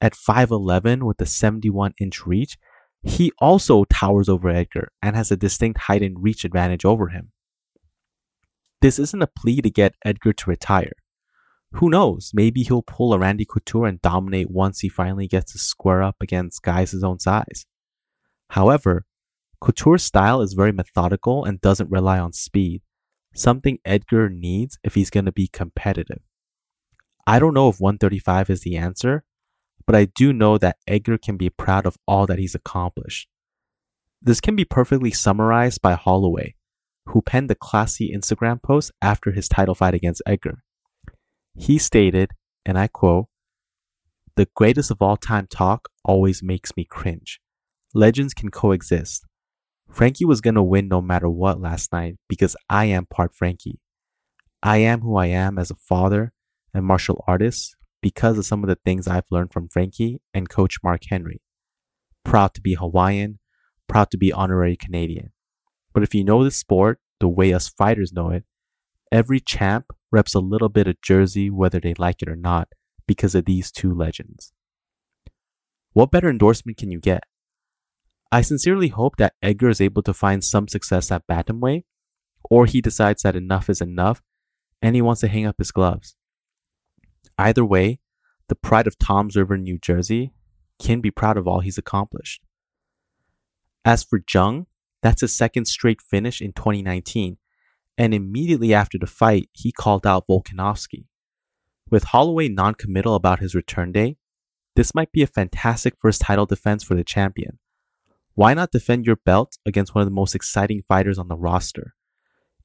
At 0.00 0.14
5'11 0.14 1.04
with 1.04 1.20
a 1.20 1.26
71 1.26 1.94
inch 2.00 2.26
reach, 2.26 2.58
he 3.04 3.30
also 3.38 3.84
towers 3.84 4.28
over 4.28 4.48
Edgar 4.48 4.88
and 5.00 5.14
has 5.14 5.30
a 5.30 5.36
distinct 5.36 5.82
height 5.82 6.02
and 6.02 6.20
reach 6.20 6.44
advantage 6.44 6.84
over 6.84 7.10
him. 7.10 7.30
This 8.82 8.98
isn't 8.98 9.22
a 9.22 9.28
plea 9.28 9.62
to 9.62 9.70
get 9.70 9.94
Edgar 10.04 10.32
to 10.32 10.50
retire. 10.50 10.94
Who 11.74 11.88
knows? 11.88 12.32
Maybe 12.34 12.64
he'll 12.64 12.82
pull 12.82 13.12
a 13.12 13.20
Randy 13.20 13.44
Couture 13.44 13.86
and 13.86 14.02
dominate 14.02 14.50
once 14.50 14.80
he 14.80 14.88
finally 14.88 15.28
gets 15.28 15.52
to 15.52 15.58
square 15.58 16.02
up 16.02 16.16
against 16.20 16.62
guys 16.62 16.90
his 16.90 17.04
own 17.04 17.20
size. 17.20 17.66
However, 18.50 19.06
Couture's 19.60 20.02
style 20.02 20.40
is 20.40 20.52
very 20.52 20.72
methodical 20.72 21.44
and 21.44 21.60
doesn't 21.60 21.90
rely 21.90 22.18
on 22.18 22.32
speed, 22.32 22.82
something 23.34 23.78
Edgar 23.84 24.28
needs 24.28 24.78
if 24.84 24.94
he's 24.94 25.10
going 25.10 25.24
to 25.24 25.32
be 25.32 25.48
competitive. 25.48 26.22
I 27.26 27.38
don't 27.38 27.54
know 27.54 27.68
if 27.68 27.80
135 27.80 28.50
is 28.50 28.60
the 28.60 28.76
answer, 28.76 29.24
but 29.86 29.96
I 29.96 30.06
do 30.06 30.32
know 30.32 30.58
that 30.58 30.76
Edgar 30.86 31.18
can 31.18 31.36
be 31.36 31.50
proud 31.50 31.86
of 31.86 31.96
all 32.06 32.26
that 32.26 32.38
he's 32.38 32.54
accomplished. 32.54 33.28
This 34.22 34.40
can 34.40 34.56
be 34.56 34.64
perfectly 34.64 35.10
summarized 35.10 35.82
by 35.82 35.94
Holloway, 35.94 36.54
who 37.06 37.22
penned 37.22 37.50
a 37.50 37.54
classy 37.54 38.12
Instagram 38.12 38.62
post 38.62 38.90
after 39.00 39.32
his 39.32 39.48
title 39.48 39.74
fight 39.74 39.94
against 39.94 40.22
Edgar. 40.26 40.62
He 41.56 41.78
stated, 41.78 42.32
and 42.64 42.78
I 42.78 42.88
quote, 42.88 43.26
The 44.34 44.48
greatest 44.54 44.90
of 44.90 45.00
all 45.00 45.16
time 45.16 45.46
talk 45.46 45.88
always 46.04 46.42
makes 46.42 46.76
me 46.76 46.84
cringe. 46.84 47.40
Legends 47.94 48.34
can 48.34 48.50
coexist. 48.50 49.24
Frankie 49.96 50.26
was 50.26 50.42
going 50.42 50.56
to 50.56 50.62
win 50.62 50.88
no 50.88 51.00
matter 51.00 51.26
what 51.26 51.58
last 51.58 51.90
night 51.90 52.16
because 52.28 52.54
I 52.68 52.84
am 52.84 53.06
part 53.06 53.34
Frankie. 53.34 53.80
I 54.62 54.76
am 54.76 55.00
who 55.00 55.16
I 55.16 55.28
am 55.28 55.58
as 55.58 55.70
a 55.70 55.74
father 55.74 56.34
and 56.74 56.84
martial 56.84 57.24
artist 57.26 57.74
because 58.02 58.36
of 58.36 58.44
some 58.44 58.62
of 58.62 58.68
the 58.68 58.76
things 58.84 59.08
I've 59.08 59.24
learned 59.30 59.54
from 59.54 59.70
Frankie 59.70 60.20
and 60.34 60.50
coach 60.50 60.76
Mark 60.84 61.04
Henry. 61.08 61.40
Proud 62.26 62.52
to 62.52 62.60
be 62.60 62.74
Hawaiian, 62.74 63.38
proud 63.88 64.10
to 64.10 64.18
be 64.18 64.30
honorary 64.30 64.76
Canadian. 64.76 65.32
But 65.94 66.02
if 66.02 66.14
you 66.14 66.24
know 66.24 66.44
the 66.44 66.50
sport 66.50 67.00
the 67.18 67.26
way 67.28 67.54
us 67.54 67.70
fighters 67.70 68.12
know 68.12 68.28
it, 68.28 68.44
every 69.10 69.40
champ 69.40 69.86
reps 70.12 70.34
a 70.34 70.40
little 70.40 70.68
bit 70.68 70.86
of 70.86 71.00
jersey 71.00 71.48
whether 71.48 71.80
they 71.80 71.94
like 71.94 72.20
it 72.20 72.28
or 72.28 72.36
not 72.36 72.68
because 73.06 73.34
of 73.34 73.46
these 73.46 73.72
two 73.72 73.94
legends. 73.94 74.52
What 75.94 76.10
better 76.10 76.28
endorsement 76.28 76.76
can 76.76 76.90
you 76.90 77.00
get? 77.00 77.24
I 78.32 78.40
sincerely 78.40 78.88
hope 78.88 79.16
that 79.16 79.34
Edgar 79.40 79.68
is 79.68 79.80
able 79.80 80.02
to 80.02 80.14
find 80.14 80.42
some 80.42 80.68
success 80.68 81.10
at 81.10 81.26
Bantamweight, 81.26 81.84
or 82.50 82.66
he 82.66 82.80
decides 82.80 83.22
that 83.22 83.36
enough 83.36 83.70
is 83.70 83.80
enough 83.80 84.22
and 84.82 84.94
he 84.94 85.02
wants 85.02 85.20
to 85.22 85.28
hang 85.28 85.46
up 85.46 85.56
his 85.58 85.72
gloves. 85.72 86.16
Either 87.38 87.64
way, 87.64 88.00
the 88.48 88.54
pride 88.54 88.86
of 88.86 88.98
Toms 88.98 89.36
River, 89.36 89.56
New 89.56 89.78
Jersey, 89.78 90.32
can 90.78 91.00
be 91.00 91.10
proud 91.10 91.36
of 91.36 91.46
all 91.46 91.60
he's 91.60 91.78
accomplished. 91.78 92.42
As 93.84 94.04
for 94.04 94.20
Jung, 94.32 94.66
that's 95.02 95.20
his 95.20 95.34
second 95.34 95.66
straight 95.66 96.02
finish 96.02 96.40
in 96.40 96.52
2019, 96.52 97.38
and 97.98 98.14
immediately 98.14 98.74
after 98.74 98.98
the 98.98 99.06
fight, 99.06 99.48
he 99.52 99.72
called 99.72 100.06
out 100.06 100.26
Volkanovski. 100.28 101.06
With 101.90 102.04
Holloway 102.04 102.48
non 102.48 102.74
committal 102.74 103.14
about 103.14 103.38
his 103.38 103.54
return 103.54 103.92
day, 103.92 104.16
this 104.74 104.94
might 104.94 105.12
be 105.12 105.22
a 105.22 105.26
fantastic 105.26 105.94
first 105.96 106.20
title 106.20 106.46
defense 106.46 106.82
for 106.82 106.94
the 106.94 107.04
champion. 107.04 107.58
Why 108.36 108.52
not 108.52 108.70
defend 108.70 109.06
your 109.06 109.16
belt 109.16 109.56
against 109.64 109.94
one 109.94 110.02
of 110.02 110.06
the 110.06 110.14
most 110.14 110.34
exciting 110.34 110.82
fighters 110.86 111.18
on 111.18 111.28
the 111.28 111.38
roster? 111.38 111.94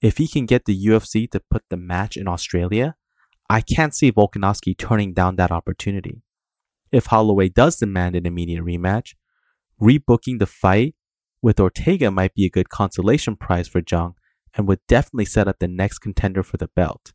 If 0.01 0.17
he 0.17 0.27
can 0.27 0.45
get 0.45 0.65
the 0.65 0.85
UFC 0.85 1.31
to 1.31 1.39
put 1.39 1.63
the 1.69 1.77
match 1.77 2.17
in 2.17 2.27
Australia, 2.27 2.95
I 3.49 3.61
can't 3.61 3.95
see 3.95 4.11
Volkanovski 4.11 4.77
turning 4.77 5.13
down 5.13 5.37
that 5.37 5.49
opportunity. 5.49 6.23
If 6.91 7.05
Holloway 7.05 7.47
does 7.47 7.77
demand 7.77 8.17
an 8.17 8.25
immediate 8.25 8.65
rematch, 8.65 9.15
rebooking 9.81 10.39
the 10.39 10.45
fight 10.45 10.93
with 11.41 11.57
Ortega 11.57 12.11
might 12.11 12.33
be 12.33 12.45
a 12.45 12.49
good 12.49 12.67
consolation 12.67 13.37
prize 13.37 13.69
for 13.69 13.81
Jung 13.89 14.15
and 14.53 14.67
would 14.67 14.81
definitely 14.89 15.23
set 15.23 15.47
up 15.47 15.59
the 15.59 15.69
next 15.69 15.99
contender 15.99 16.43
for 16.43 16.57
the 16.57 16.67
belt. 16.75 17.13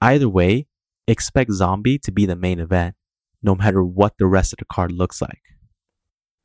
Either 0.00 0.28
way, 0.28 0.66
expect 1.06 1.52
Zombie 1.52 2.00
to 2.00 2.10
be 2.10 2.26
the 2.26 2.34
main 2.34 2.58
event, 2.58 2.96
no 3.40 3.54
matter 3.54 3.84
what 3.84 4.14
the 4.18 4.26
rest 4.26 4.52
of 4.52 4.58
the 4.58 4.64
card 4.64 4.90
looks 4.90 5.22
like. 5.22 5.42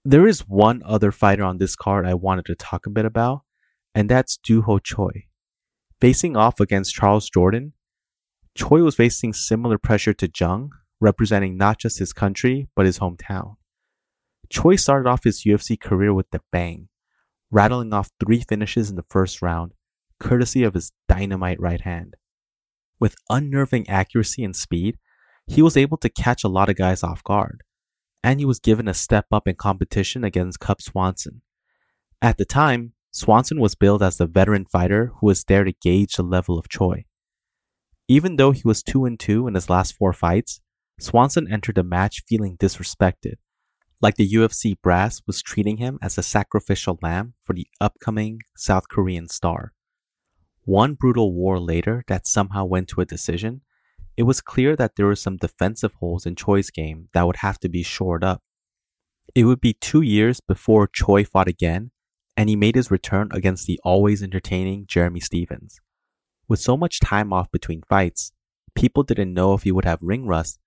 There 0.05 0.27
is 0.27 0.41
one 0.41 0.81
other 0.83 1.13
fighter 1.13 1.45
on 1.45 1.59
this 1.59 1.77
card 1.77 2.05
I 2.05 2.13
wanted 2.13 2.45
to 2.47 2.55
talk 2.55 2.85
a 2.85 2.89
bit 2.89 3.05
about, 3.05 3.43
and 3.95 4.09
that's 4.09 4.35
Doo 4.35 4.61
Ho 4.63 4.77
Choi. 4.77 5.27
Facing 6.01 6.35
off 6.35 6.59
against 6.59 6.93
Charles 6.93 7.29
Jourdain, 7.29 7.71
Choi 8.53 8.83
was 8.83 8.95
facing 8.95 9.31
similar 9.31 9.77
pressure 9.77 10.13
to 10.13 10.29
Jung, 10.37 10.71
representing 10.99 11.55
not 11.55 11.79
just 11.79 11.99
his 11.99 12.11
country, 12.11 12.67
but 12.75 12.85
his 12.85 12.99
hometown. 12.99 13.55
Choi 14.49 14.75
started 14.75 15.07
off 15.07 15.23
his 15.23 15.45
UFC 15.45 15.79
career 15.79 16.13
with 16.13 16.27
a 16.33 16.41
bang, 16.51 16.89
rattling 17.49 17.93
off 17.93 18.11
three 18.19 18.41
finishes 18.41 18.89
in 18.89 18.97
the 18.97 19.05
first 19.09 19.41
round, 19.41 19.71
courtesy 20.19 20.63
of 20.63 20.73
his 20.73 20.91
dynamite 21.07 21.61
right 21.61 21.81
hand. 21.81 22.15
With 22.99 23.15
unnerving 23.29 23.87
accuracy 23.87 24.43
and 24.43 24.53
speed, 24.53 24.97
he 25.47 25.61
was 25.61 25.77
able 25.77 25.97
to 25.99 26.09
catch 26.09 26.43
a 26.43 26.49
lot 26.49 26.67
of 26.67 26.75
guys 26.75 27.03
off 27.03 27.23
guard, 27.23 27.63
and 28.23 28.39
he 28.39 28.45
was 28.45 28.59
given 28.59 28.87
a 28.87 28.93
step 28.93 29.25
up 29.31 29.47
in 29.47 29.55
competition 29.55 30.23
against 30.23 30.59
Cub 30.59 30.81
Swanson. 30.81 31.41
At 32.21 32.37
the 32.37 32.45
time, 32.45 32.93
Swanson 33.11 33.59
was 33.59 33.75
billed 33.75 34.01
as 34.01 34.17
the 34.17 34.25
veteran 34.25 34.65
fighter 34.65 35.11
who 35.19 35.27
was 35.27 35.43
there 35.43 35.63
to 35.63 35.73
gauge 35.73 36.15
the 36.15 36.23
level 36.23 36.57
of 36.57 36.69
Choi. 36.69 37.05
Even 38.07 38.37
though 38.37 38.51
he 38.51 38.63
was 38.65 38.81
2 38.81 39.05
and 39.05 39.19
2 39.19 39.47
in 39.47 39.53
his 39.53 39.69
last 39.69 39.93
four 39.93 40.13
fights, 40.13 40.61
Swanson 40.99 41.51
entered 41.51 41.75
the 41.75 41.83
match 41.83 42.23
feeling 42.27 42.57
disrespected, 42.57 43.35
like 44.01 44.15
the 44.15 44.29
UFC 44.33 44.75
brass 44.81 45.21
was 45.27 45.41
treating 45.41 45.77
him 45.77 45.99
as 46.01 46.17
a 46.17 46.23
sacrificial 46.23 46.97
lamb 47.01 47.33
for 47.43 47.53
the 47.53 47.67
upcoming 47.79 48.39
South 48.55 48.87
Korean 48.89 49.27
star. 49.27 49.73
One 50.65 50.93
brutal 50.93 51.33
war 51.33 51.59
later 51.59 52.03
that 52.07 52.27
somehow 52.27 52.65
went 52.65 52.87
to 52.89 53.01
a 53.01 53.05
decision, 53.05 53.61
it 54.15 54.23
was 54.23 54.41
clear 54.41 54.75
that 54.75 54.95
there 54.95 55.05
were 55.05 55.15
some 55.15 55.37
defensive 55.37 55.93
holes 55.95 56.25
in 56.25 56.35
Choi's 56.35 56.69
game 56.69 57.09
that 57.13 57.25
would 57.25 57.37
have 57.37 57.59
to 57.59 57.69
be 57.69 57.83
shored 57.83 58.23
up. 58.23 58.41
It 59.33 59.45
would 59.45 59.61
be 59.61 59.73
two 59.73 60.01
years 60.01 60.39
before 60.39 60.87
Choi 60.87 61.23
fought 61.23 61.47
again, 61.47 61.91
and 62.37 62.49
he 62.49 62.55
made 62.55 62.75
his 62.75 62.91
return 62.91 63.29
against 63.31 63.65
the 63.65 63.79
always 63.83 64.21
entertaining 64.21 64.85
Jeremy 64.87 65.19
Stephens. 65.19 65.79
With 66.47 66.59
so 66.59 66.77
much 66.77 66.99
time 66.99 67.33
off 67.33 67.51
between 67.51 67.81
fights, 67.89 68.31
people 68.75 69.03
didn't 69.03 69.33
know 69.33 69.53
if 69.53 69.63
he 69.63 69.71
would 69.71 69.85
have 69.85 69.99
ring 70.01 70.27
rust 70.27 70.59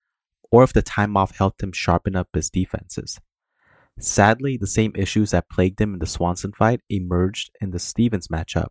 or 0.50 0.62
if 0.62 0.72
the 0.72 0.82
time 0.82 1.16
off 1.16 1.36
helped 1.36 1.62
him 1.62 1.72
sharpen 1.72 2.16
up 2.16 2.28
his 2.32 2.50
defenses. 2.50 3.20
Sadly, 3.98 4.56
the 4.56 4.66
same 4.66 4.92
issues 4.94 5.30
that 5.30 5.48
plagued 5.48 5.80
him 5.80 5.94
in 5.94 5.98
the 6.00 6.06
Swanson 6.06 6.52
fight 6.52 6.80
emerged 6.88 7.50
in 7.60 7.70
the 7.70 7.78
Stephens 7.78 8.28
matchup, 8.28 8.68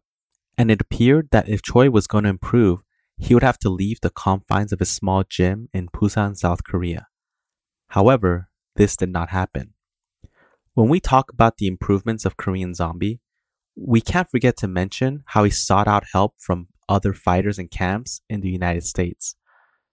and 0.58 0.70
it 0.70 0.82
appeared 0.82 1.30
that 1.32 1.50
if 1.50 1.62
Choi 1.62 1.90
was 1.90 2.08
going 2.08 2.24
to 2.26 2.30
improve, 2.30 2.80
he 3.18 3.34
would 3.34 3.44
have 3.44 3.60
to 3.60 3.70
leave 3.70 4.02
the 4.02 4.10
confines 4.10 4.74
of 4.74 4.80
his 4.80 4.90
small 4.90 5.24
gym 5.28 5.70
in 5.74 5.88
Busan, 5.88 6.36
South 6.36 6.64
Korea. 6.64 7.08
However, 7.90 8.50
this 8.76 8.98
did 8.98 9.10
not 9.10 9.30
happen. 9.30 9.74
When 10.74 10.90
we 10.90 11.00
talk 11.00 11.32
about 11.32 11.58
the 11.58 11.68
improvements 11.68 12.26
of 12.26 12.36
Korean 12.36 12.74
Zombie, 12.74 13.22
we 13.78 14.02
can't 14.02 14.30
forget 14.30 14.58
to 14.58 14.68
mention 14.68 15.24
how 15.28 15.44
he 15.44 15.50
sought 15.50 15.88
out 15.88 16.06
help 16.12 16.34
from 16.38 16.68
other 16.90 17.14
fighters 17.14 17.58
and 17.58 17.72
camps 17.72 18.22
in 18.30 18.42
the 18.42 18.50
United 18.50 18.84
States. 18.84 19.36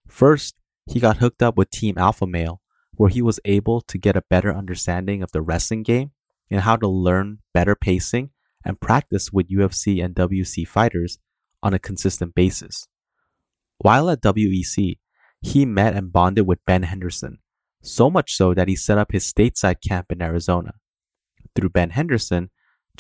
First, 0.09 0.57
he 0.87 1.01
got 1.01 1.19
hooked 1.19 1.43
up 1.43 1.57
with 1.57 1.71
Team 1.71 1.97
Alpha 1.99 2.27
Male, 2.27 2.61
where 2.97 3.09
he 3.09 3.23
was 3.23 3.41
able 3.45 3.81
to 3.83 3.99
get 3.99 4.17
a 4.17 4.25
better 4.29 4.53
understanding 4.53 5.23
of 5.23 5.33
the 5.33 5.43
wrestling 5.43 5.83
game 5.83 6.11
and 6.51 6.61
how 6.61 6.77
to 6.77 6.89
learn 6.89 7.39
better 7.55 7.75
pacing 7.75 8.31
and 8.65 8.81
practice 8.81 9.33
with 9.33 9.49
UFC 9.49 10.05
and 10.05 10.15
WEC 10.15 10.67
fighters 10.67 11.19
on 11.63 11.73
a 11.73 11.79
consistent 11.79 12.35
basis. 12.35 12.89
While 13.83 14.11
at 14.11 14.23
WEC, 14.23 14.99
he 15.41 15.67
met 15.67 15.95
and 15.95 16.13
bonded 16.13 16.47
with 16.47 16.65
Ben 16.65 16.85
Henderson, 16.85 17.39
so 17.83 18.09
much 18.09 18.33
so 18.33 18.55
that 18.55 18.69
he 18.69 18.77
set 18.77 18.97
up 18.97 19.11
his 19.11 19.25
stateside 19.25 19.83
camp 19.87 20.13
in 20.13 20.23
Arizona. 20.23 20.75
Through 21.57 21.71
Ben 21.71 21.91
Henderson, 21.91 22.51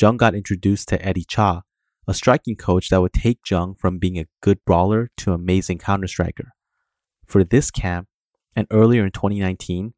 Jung 0.00 0.16
got 0.16 0.34
introduced 0.34 0.88
to 0.88 1.00
Eddie 1.00 1.24
Cha, 1.24 1.62
a 2.08 2.14
striking 2.14 2.56
coach 2.56 2.88
that 2.88 3.00
would 3.00 3.12
take 3.12 3.38
Jung 3.48 3.76
from 3.76 4.00
being 4.00 4.18
a 4.18 4.26
good 4.40 4.58
brawler 4.66 5.12
to 5.18 5.30
an 5.30 5.36
amazing 5.36 5.78
counter 5.78 6.08
striker. 6.08 6.48
For 7.26 7.44
this 7.44 7.70
camp, 7.70 8.08
and 8.56 8.66
earlier 8.72 9.04
in 9.04 9.12
2019, 9.12 9.94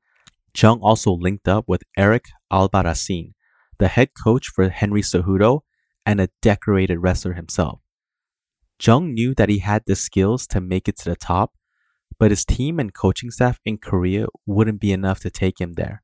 Jung 0.55 0.81
also 0.81 1.13
linked 1.13 1.49
up 1.49 1.65
with 1.67 1.83
Eric 1.97 2.27
Albarracin, 2.53 3.33
the 3.79 3.89
head 3.89 4.11
coach 4.23 4.49
for 4.49 4.69
Henry 4.69 5.01
Cejudo 5.01 5.61
and 6.05 6.21
a 6.21 6.29
decorated 6.43 6.99
wrestler 6.99 7.33
himself. 7.33 7.81
Jung 8.83 9.15
knew 9.15 9.35
that 9.35 9.49
he 9.49 9.59
had 9.59 9.85
the 9.87 9.97
skills 9.97 10.47
to 10.49 10.61
make 10.61 10.89
it 10.89 10.97
to 10.99 11.11
the 11.11 11.17
top, 11.17 11.55
but 12.19 12.31
his 12.31 12.45
team 12.45 12.79
and 12.79 12.95
coaching 12.95 13.31
staff 13.31 13.61
in 13.65 13.79
Korea 13.79 14.27
wouldn't 14.47 14.81
be 14.81 14.93
enough 14.93 15.21
to 15.21 15.31
take 15.31 15.61
him 15.61 15.75
there. 15.75 16.03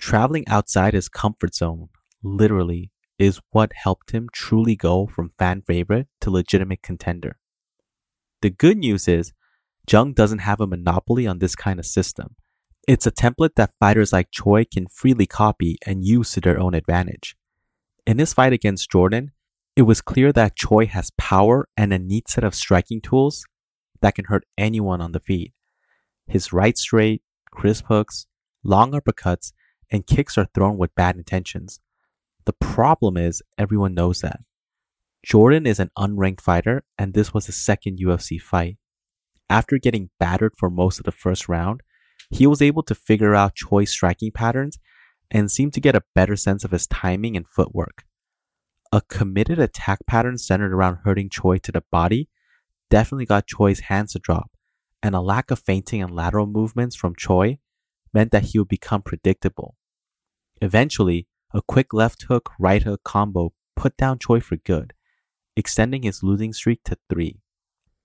Traveling 0.00 0.46
outside 0.48 0.94
his 0.94 1.08
comfort 1.08 1.54
zone, 1.54 1.88
literally, 2.22 2.90
is 3.18 3.40
what 3.50 3.72
helped 3.74 4.12
him 4.12 4.28
truly 4.32 4.76
go 4.76 5.06
from 5.06 5.32
fan 5.38 5.62
favorite 5.62 6.06
to 6.20 6.30
legitimate 6.30 6.82
contender. 6.82 7.36
The 8.42 8.50
good 8.50 8.78
news 8.78 9.08
is, 9.08 9.32
Jung 9.90 10.12
doesn't 10.12 10.40
have 10.40 10.60
a 10.60 10.66
monopoly 10.66 11.26
on 11.26 11.38
this 11.38 11.56
kind 11.56 11.80
of 11.80 11.86
system. 11.86 12.36
It's 12.86 13.06
a 13.06 13.10
template 13.10 13.56
that 13.56 13.74
fighters 13.80 14.12
like 14.12 14.30
Choi 14.30 14.64
can 14.64 14.86
freely 14.86 15.26
copy 15.26 15.78
and 15.84 16.04
use 16.04 16.32
to 16.32 16.40
their 16.40 16.60
own 16.60 16.74
advantage. 16.74 17.36
In 18.06 18.18
his 18.18 18.32
fight 18.32 18.52
against 18.52 18.90
Jourdain, 18.90 19.32
it 19.78 19.82
was 19.82 20.00
clear 20.00 20.32
that 20.32 20.56
Choi 20.56 20.86
has 20.86 21.12
power 21.16 21.68
and 21.76 21.92
a 21.92 22.00
neat 22.00 22.28
set 22.28 22.42
of 22.42 22.52
striking 22.52 23.00
tools 23.00 23.44
that 24.00 24.16
can 24.16 24.24
hurt 24.24 24.42
anyone 24.58 25.00
on 25.00 25.12
the 25.12 25.20
feet. 25.20 25.52
His 26.26 26.52
right 26.52 26.76
straight, 26.76 27.22
crisp 27.52 27.84
hooks, 27.86 28.26
long 28.64 28.90
uppercuts, 28.90 29.52
and 29.88 30.04
kicks 30.04 30.36
are 30.36 30.48
thrown 30.52 30.78
with 30.78 30.96
bad 30.96 31.14
intentions. 31.14 31.78
The 32.44 32.54
problem 32.54 33.16
is, 33.16 33.40
everyone 33.56 33.94
knows 33.94 34.20
that. 34.22 34.40
Jourdain 35.24 35.64
is 35.64 35.78
an 35.78 35.92
unranked 35.96 36.40
fighter, 36.40 36.82
and 36.98 37.14
this 37.14 37.32
was 37.32 37.46
his 37.46 37.64
second 37.64 38.00
UFC 38.00 38.40
fight. 38.40 38.78
After 39.48 39.78
getting 39.78 40.10
battered 40.18 40.54
for 40.56 40.70
most 40.70 40.98
of 40.98 41.04
the 41.04 41.12
first 41.12 41.48
round, 41.48 41.84
he 42.30 42.48
was 42.48 42.60
able 42.60 42.82
to 42.82 42.96
figure 42.96 43.36
out 43.36 43.54
Choi's 43.54 43.90
striking 43.90 44.32
patterns 44.32 44.80
and 45.30 45.52
seemed 45.52 45.74
to 45.74 45.80
get 45.80 45.94
a 45.94 46.02
better 46.16 46.34
sense 46.34 46.64
of 46.64 46.72
his 46.72 46.88
timing 46.88 47.36
and 47.36 47.46
footwork. 47.46 48.02
A 48.90 49.02
committed 49.02 49.58
attack 49.58 49.98
pattern 50.06 50.38
centered 50.38 50.72
around 50.72 51.00
hurting 51.04 51.28
Choi 51.28 51.58
to 51.58 51.72
the 51.72 51.82
body 51.90 52.28
definitely 52.88 53.26
got 53.26 53.46
Choi's 53.46 53.80
hands 53.80 54.12
to 54.12 54.18
drop, 54.18 54.50
and 55.02 55.14
a 55.14 55.20
lack 55.20 55.50
of 55.50 55.58
feinting 55.58 56.02
and 56.02 56.14
lateral 56.14 56.46
movements 56.46 56.96
from 56.96 57.14
Choi 57.14 57.58
meant 58.14 58.30
that 58.32 58.44
he 58.44 58.58
would 58.58 58.68
become 58.68 59.02
predictable. 59.02 59.76
Eventually, 60.62 61.28
a 61.52 61.60
quick 61.60 61.92
left 61.92 62.24
hook, 62.24 62.50
right 62.58 62.82
hook 62.82 63.02
combo 63.04 63.52
put 63.76 63.96
down 63.98 64.18
Choi 64.18 64.40
for 64.40 64.56
good, 64.56 64.94
extending 65.54 66.02
his 66.02 66.22
losing 66.22 66.54
streak 66.54 66.82
to 66.84 66.96
three. 67.10 67.40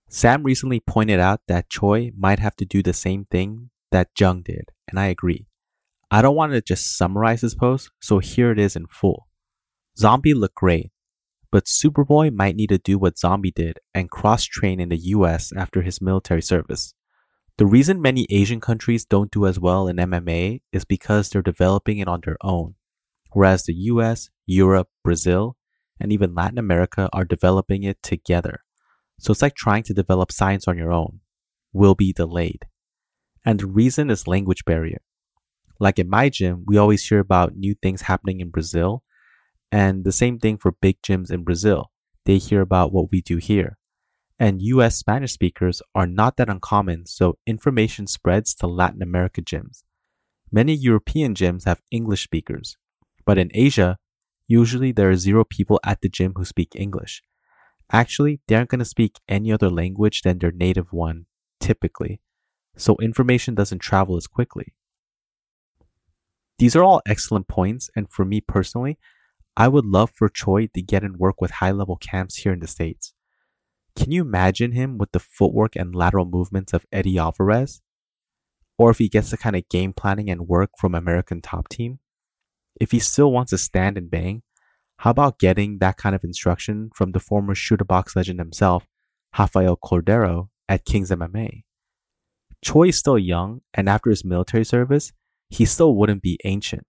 Sam 0.10 0.44
recently 0.44 0.82
pointed 0.82 1.20
out 1.20 1.42
that 1.48 1.70
Choi 1.70 2.12
might 2.18 2.40
have 2.40 2.58
to 2.58 2.66
do 2.66 2.84
the 2.84 2.94
same 2.94 3.26
thing 3.26 3.70
that 3.92 4.10
Jung 4.20 4.42
did, 4.42 4.72
and 4.90 5.00
I 5.00 5.08
agree. 5.08 5.48
I 6.12 6.22
don't 6.22 6.36
want 6.36 6.52
to 6.52 6.62
just 6.62 6.98
summarize 6.98 7.42
his 7.42 7.56
post, 7.56 7.90
so 8.02 8.20
here 8.20 8.52
it 8.52 8.60
is 8.60 8.76
in 8.76 8.86
full. 8.88 9.28
Zombie 9.98 10.34
looked 10.34 10.56
great, 10.56 10.92
but 11.52 11.66
Superboy 11.66 12.34
might 12.34 12.56
need 12.56 12.70
to 12.70 12.80
do 12.80 12.98
what 12.98 13.20
Zombie 13.20 13.52
did 13.52 13.80
and 13.94 14.10
cross 14.10 14.44
train 14.44 14.80
in 14.80 14.90
the 14.90 14.98
US 14.98 15.52
after 15.56 15.84
his 15.84 16.02
military 16.02 16.42
service. 16.42 16.96
The 17.58 17.68
reason 17.68 18.02
many 18.02 18.26
Asian 18.32 18.60
countries 18.60 19.06
don't 19.06 19.32
do 19.32 19.46
as 19.46 19.60
well 19.60 19.88
in 19.88 19.98
MMA 19.98 20.62
is 20.72 20.84
because 20.84 21.30
they're 21.30 21.44
developing 21.44 22.00
it 22.00 22.08
on 22.08 22.22
their 22.26 22.38
own, 22.42 22.74
whereas 23.34 23.64
the 23.64 23.76
US, 23.76 24.32
Europe, 24.48 24.90
Brazil, 25.04 25.56
and 26.00 26.12
even 26.12 26.34
Latin 26.34 26.58
America 26.58 27.08
are 27.14 27.24
developing 27.24 27.84
it 27.84 28.02
together. 28.02 28.62
So 29.20 29.32
it's 29.32 29.44
like 29.44 29.54
trying 29.54 29.84
to 29.84 29.94
develop 29.94 30.32
science 30.32 30.68
on 30.68 30.76
your 30.76 30.92
own, 30.92 31.20
will 31.72 31.94
be 31.94 32.12
delayed. 32.12 32.66
And 33.46 33.60
the 33.60 33.68
reason 33.68 34.10
is 34.10 34.26
language 34.26 34.66
barrier. 34.66 35.02
Like 35.80 36.00
in 36.00 36.10
my 36.10 36.30
gym, 36.30 36.64
we 36.66 36.78
always 36.78 37.08
hear 37.08 37.20
about 37.20 37.56
new 37.56 37.76
things 37.76 38.02
happening 38.02 38.40
in 38.40 38.50
Brazil 38.50 39.03
and 39.74 40.04
the 40.04 40.12
same 40.12 40.38
thing 40.38 40.56
for 40.56 40.72
big 40.72 41.02
gyms 41.02 41.32
in 41.32 41.44
Brazil. 41.44 41.90
They 42.26 42.38
hear 42.38 42.62
about 42.62 42.94
what 42.94 43.10
we 43.12 43.22
do 43.22 43.38
here. 43.38 43.80
And 44.38 44.62
US 44.62 44.98
Spanish 44.98 45.32
speakers 45.32 45.82
are 45.96 46.06
not 46.06 46.38
that 46.38 46.48
uncommon, 46.48 47.08
so 47.08 47.40
information 47.48 48.06
spreads 48.06 48.54
to 48.56 48.68
Latin 48.68 49.02
America 49.02 49.42
gyms. 49.42 49.82
Many 50.52 50.76
European 50.76 51.34
gyms 51.34 51.66
have 51.66 51.82
English 51.90 52.24
speakers, 52.24 52.78
but 53.26 53.40
in 53.40 53.50
Asia, 53.52 53.98
usually 54.48 54.92
there 54.92 55.10
are 55.10 55.16
zero 55.16 55.44
people 55.44 55.80
at 55.84 56.02
the 56.02 56.10
gym 56.10 56.34
who 56.36 56.46
speak 56.46 56.76
English. 56.76 57.24
Actually, 57.92 58.42
they 58.48 58.54
aren't 58.56 58.70
going 58.70 58.78
to 58.78 58.86
speak 58.86 59.22
any 59.28 59.52
other 59.52 59.72
language 59.72 60.22
than 60.22 60.38
their 60.38 60.52
native 60.52 60.94
one, 60.94 61.26
typically, 61.60 62.22
so 62.78 62.96
information 63.02 63.56
doesn't 63.56 63.80
travel 63.80 64.18
as 64.18 64.28
quickly. 64.28 64.76
These 66.60 66.76
are 66.76 66.84
all 66.84 67.02
excellent 67.08 67.48
points, 67.48 67.90
and 67.96 68.08
for 68.12 68.24
me 68.24 68.40
personally, 68.40 69.00
I 69.56 69.68
would 69.68 69.86
love 69.86 70.12
for 70.16 70.30
Choi 70.30 70.68
to 70.74 70.82
get 70.82 71.04
and 71.04 71.18
work 71.18 71.40
with 71.40 71.52
high 71.52 71.72
level 71.72 71.96
camps 71.96 72.38
here 72.38 72.54
in 72.54 72.60
the 72.60 72.68
States. 72.68 73.14
Can 73.96 74.12
you 74.12 74.24
imagine 74.24 74.72
him 74.72 74.98
with 74.98 75.12
the 75.12 75.20
footwork 75.20 75.76
and 75.76 75.94
lateral 75.94 76.26
movements 76.26 76.74
of 76.74 76.88
Eddie 76.92 77.20
Alvarez? 77.20 77.82
Or 78.80 78.90
if 78.90 78.98
he 78.98 79.08
gets 79.08 79.30
the 79.30 79.38
kind 79.38 79.56
of 79.56 79.70
game 79.70 79.94
planning 79.94 80.32
and 80.32 80.48
work 80.48 80.72
from 80.80 80.96
American 80.96 81.42
Top 81.42 81.70
Team? 81.70 82.00
If 82.82 82.90
he 82.90 82.98
still 82.98 83.32
wants 83.32 83.52
to 83.52 83.60
stand 83.60 83.96
and 83.96 84.10
bang, 84.10 84.42
how 84.98 85.12
about 85.12 85.38
getting 85.38 85.78
that 85.78 85.98
kind 85.98 86.16
of 86.16 86.24
instruction 86.24 86.90
from 86.96 87.12
the 87.12 87.20
former 87.20 87.54
Chute 87.54 87.88
Boxe 87.88 88.16
legend 88.16 88.40
himself, 88.40 88.88
Rafael 89.38 89.78
Cordero, 89.78 90.50
at 90.68 90.86
Kings 90.86 91.12
MMA? 91.12 91.64
Choi 92.64 92.88
is 92.88 92.98
still 92.98 93.20
young, 93.20 93.62
and 93.76 93.88
after 93.88 94.10
his 94.10 94.26
military 94.26 94.64
service, 94.64 95.12
he 95.50 95.66
still 95.66 95.96
wouldn't 95.96 96.24
be 96.24 96.40
ancient 96.44 96.88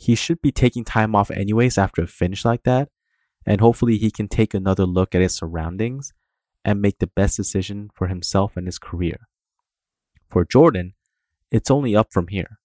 he 0.00 0.14
should 0.14 0.40
be 0.40 0.50
taking 0.50 0.82
time 0.82 1.14
off 1.14 1.30
anyways 1.30 1.76
after 1.76 2.02
a 2.02 2.06
finish 2.06 2.42
like 2.42 2.62
that. 2.62 2.88
And 3.44 3.60
hopefully 3.60 3.98
he 3.98 4.10
can 4.10 4.28
take 4.28 4.54
another 4.54 4.86
look 4.86 5.14
at 5.14 5.20
his 5.20 5.34
surroundings 5.34 6.14
and 6.64 6.80
make 6.80 6.98
the 7.00 7.06
best 7.06 7.36
decision 7.36 7.90
for 7.94 8.06
himself 8.06 8.56
and 8.56 8.66
his 8.66 8.78
career. 8.78 9.28
For 10.30 10.46
Jourdain, 10.46 10.92
it's 11.50 11.70
only 11.70 11.94
up 11.94 12.12
from 12.12 12.28
here. 12.28 12.58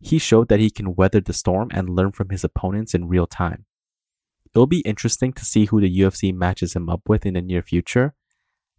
He 0.00 0.18
showed 0.18 0.48
that 0.48 0.58
he 0.58 0.70
can 0.70 0.96
weather 0.96 1.20
the 1.20 1.32
storm 1.32 1.68
and 1.72 1.94
learn 1.94 2.10
from 2.10 2.30
his 2.30 2.42
opponents 2.42 2.92
in 2.92 3.06
real 3.06 3.26
time. 3.28 3.66
It'll 4.52 4.66
be 4.66 4.80
interesting 4.80 5.32
to 5.34 5.44
see 5.44 5.66
who 5.66 5.80
the 5.80 6.00
UFC 6.00 6.34
matches 6.34 6.74
him 6.74 6.88
up 6.88 7.02
with 7.08 7.24
in 7.24 7.34
the 7.34 7.42
near 7.42 7.62
future, 7.62 8.14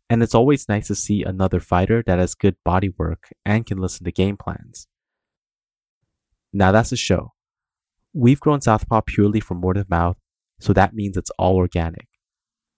and 0.10 0.22
it's 0.22 0.36
always 0.36 0.68
nice 0.68 0.88
to 0.88 0.96
see 0.96 1.24
another 1.24 1.62
fighter 1.62 2.04
that 2.06 2.20
has 2.20 2.36
good 2.36 2.58
body 2.66 2.90
work 2.90 3.30
and 3.46 3.66
can 3.66 3.78
listen 3.78 4.04
to 4.04 4.12
game 4.12 4.36
plans. 4.36 4.88
Now 6.52 6.74
that's 6.74 6.90
the 6.90 6.98
show. 6.98 7.32
We've 8.14 8.40
grown 8.42 8.60
Southpaw 8.60 9.02
purely 9.02 9.40
from 9.40 9.62
word 9.62 9.78
of 9.78 9.90
mouth, 9.90 10.18
so 10.60 10.74
that 10.74 10.94
means 10.94 11.16
it's 11.16 11.32
all 11.40 11.56
organic. 11.56 12.08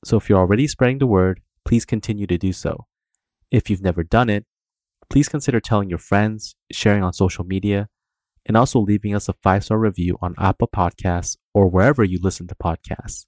So 0.06 0.18
if 0.18 0.30
you're 0.30 0.40
already 0.40 0.68
spreading 0.68 1.00
the 1.00 1.08
word, 1.08 1.42
please 1.66 1.86
continue 1.86 2.28
to 2.28 2.38
do 2.38 2.54
so. 2.54 2.86
If 3.50 3.70
you've 3.70 3.82
never 3.82 4.04
done 4.04 4.30
it, 4.30 4.46
please 5.10 5.30
consider 5.30 5.60
telling 5.60 5.90
your 5.90 5.98
friends, 5.98 6.56
sharing 6.72 7.04
on 7.04 7.14
social 7.14 7.46
media, 7.46 7.90
and 8.46 8.56
also 8.56 8.80
leaving 8.80 9.16
us 9.16 9.28
a 9.28 9.34
five 9.34 9.64
star 9.64 9.80
review 9.80 10.18
on 10.22 10.36
Apple 10.38 10.70
Podcasts 10.74 11.38
or 11.54 11.68
wherever 11.68 12.04
you 12.04 12.20
listen 12.22 12.48
to 12.48 12.56
podcasts. 12.56 13.26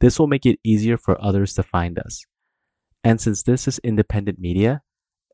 This 0.00 0.18
will 0.18 0.26
make 0.26 0.46
it 0.46 0.58
easier 0.64 0.96
for 0.96 1.22
others 1.22 1.54
to 1.54 1.62
find 1.62 1.98
us. 2.00 2.24
And 3.04 3.20
since 3.20 3.44
this 3.44 3.68
is 3.68 3.78
independent 3.80 4.40
media, 4.40 4.82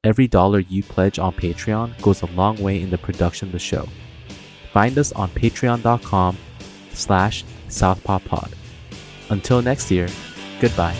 every 0.03 0.29
dollar 0.29 0.59
you 0.59 0.83
pledge 0.83 1.19
on 1.19 1.33
Patreon 1.33 2.01
goes 2.03 2.21
a 2.21 2.27
long 2.27 2.63
way 2.63 2.81
in 2.81 2.91
the 2.91 2.99
production 2.99 3.49
of 3.49 3.53
the 3.53 3.59
show. 3.59 3.89
Find 4.75 4.99
us 4.99 5.13
on 5.13 5.31
patreon.com 5.31 6.37
slash 6.93 7.45
southpawpod. 7.69 8.53
Until 9.31 9.63
next 9.63 9.89
year, 9.89 10.09
goodbye. 10.61 10.97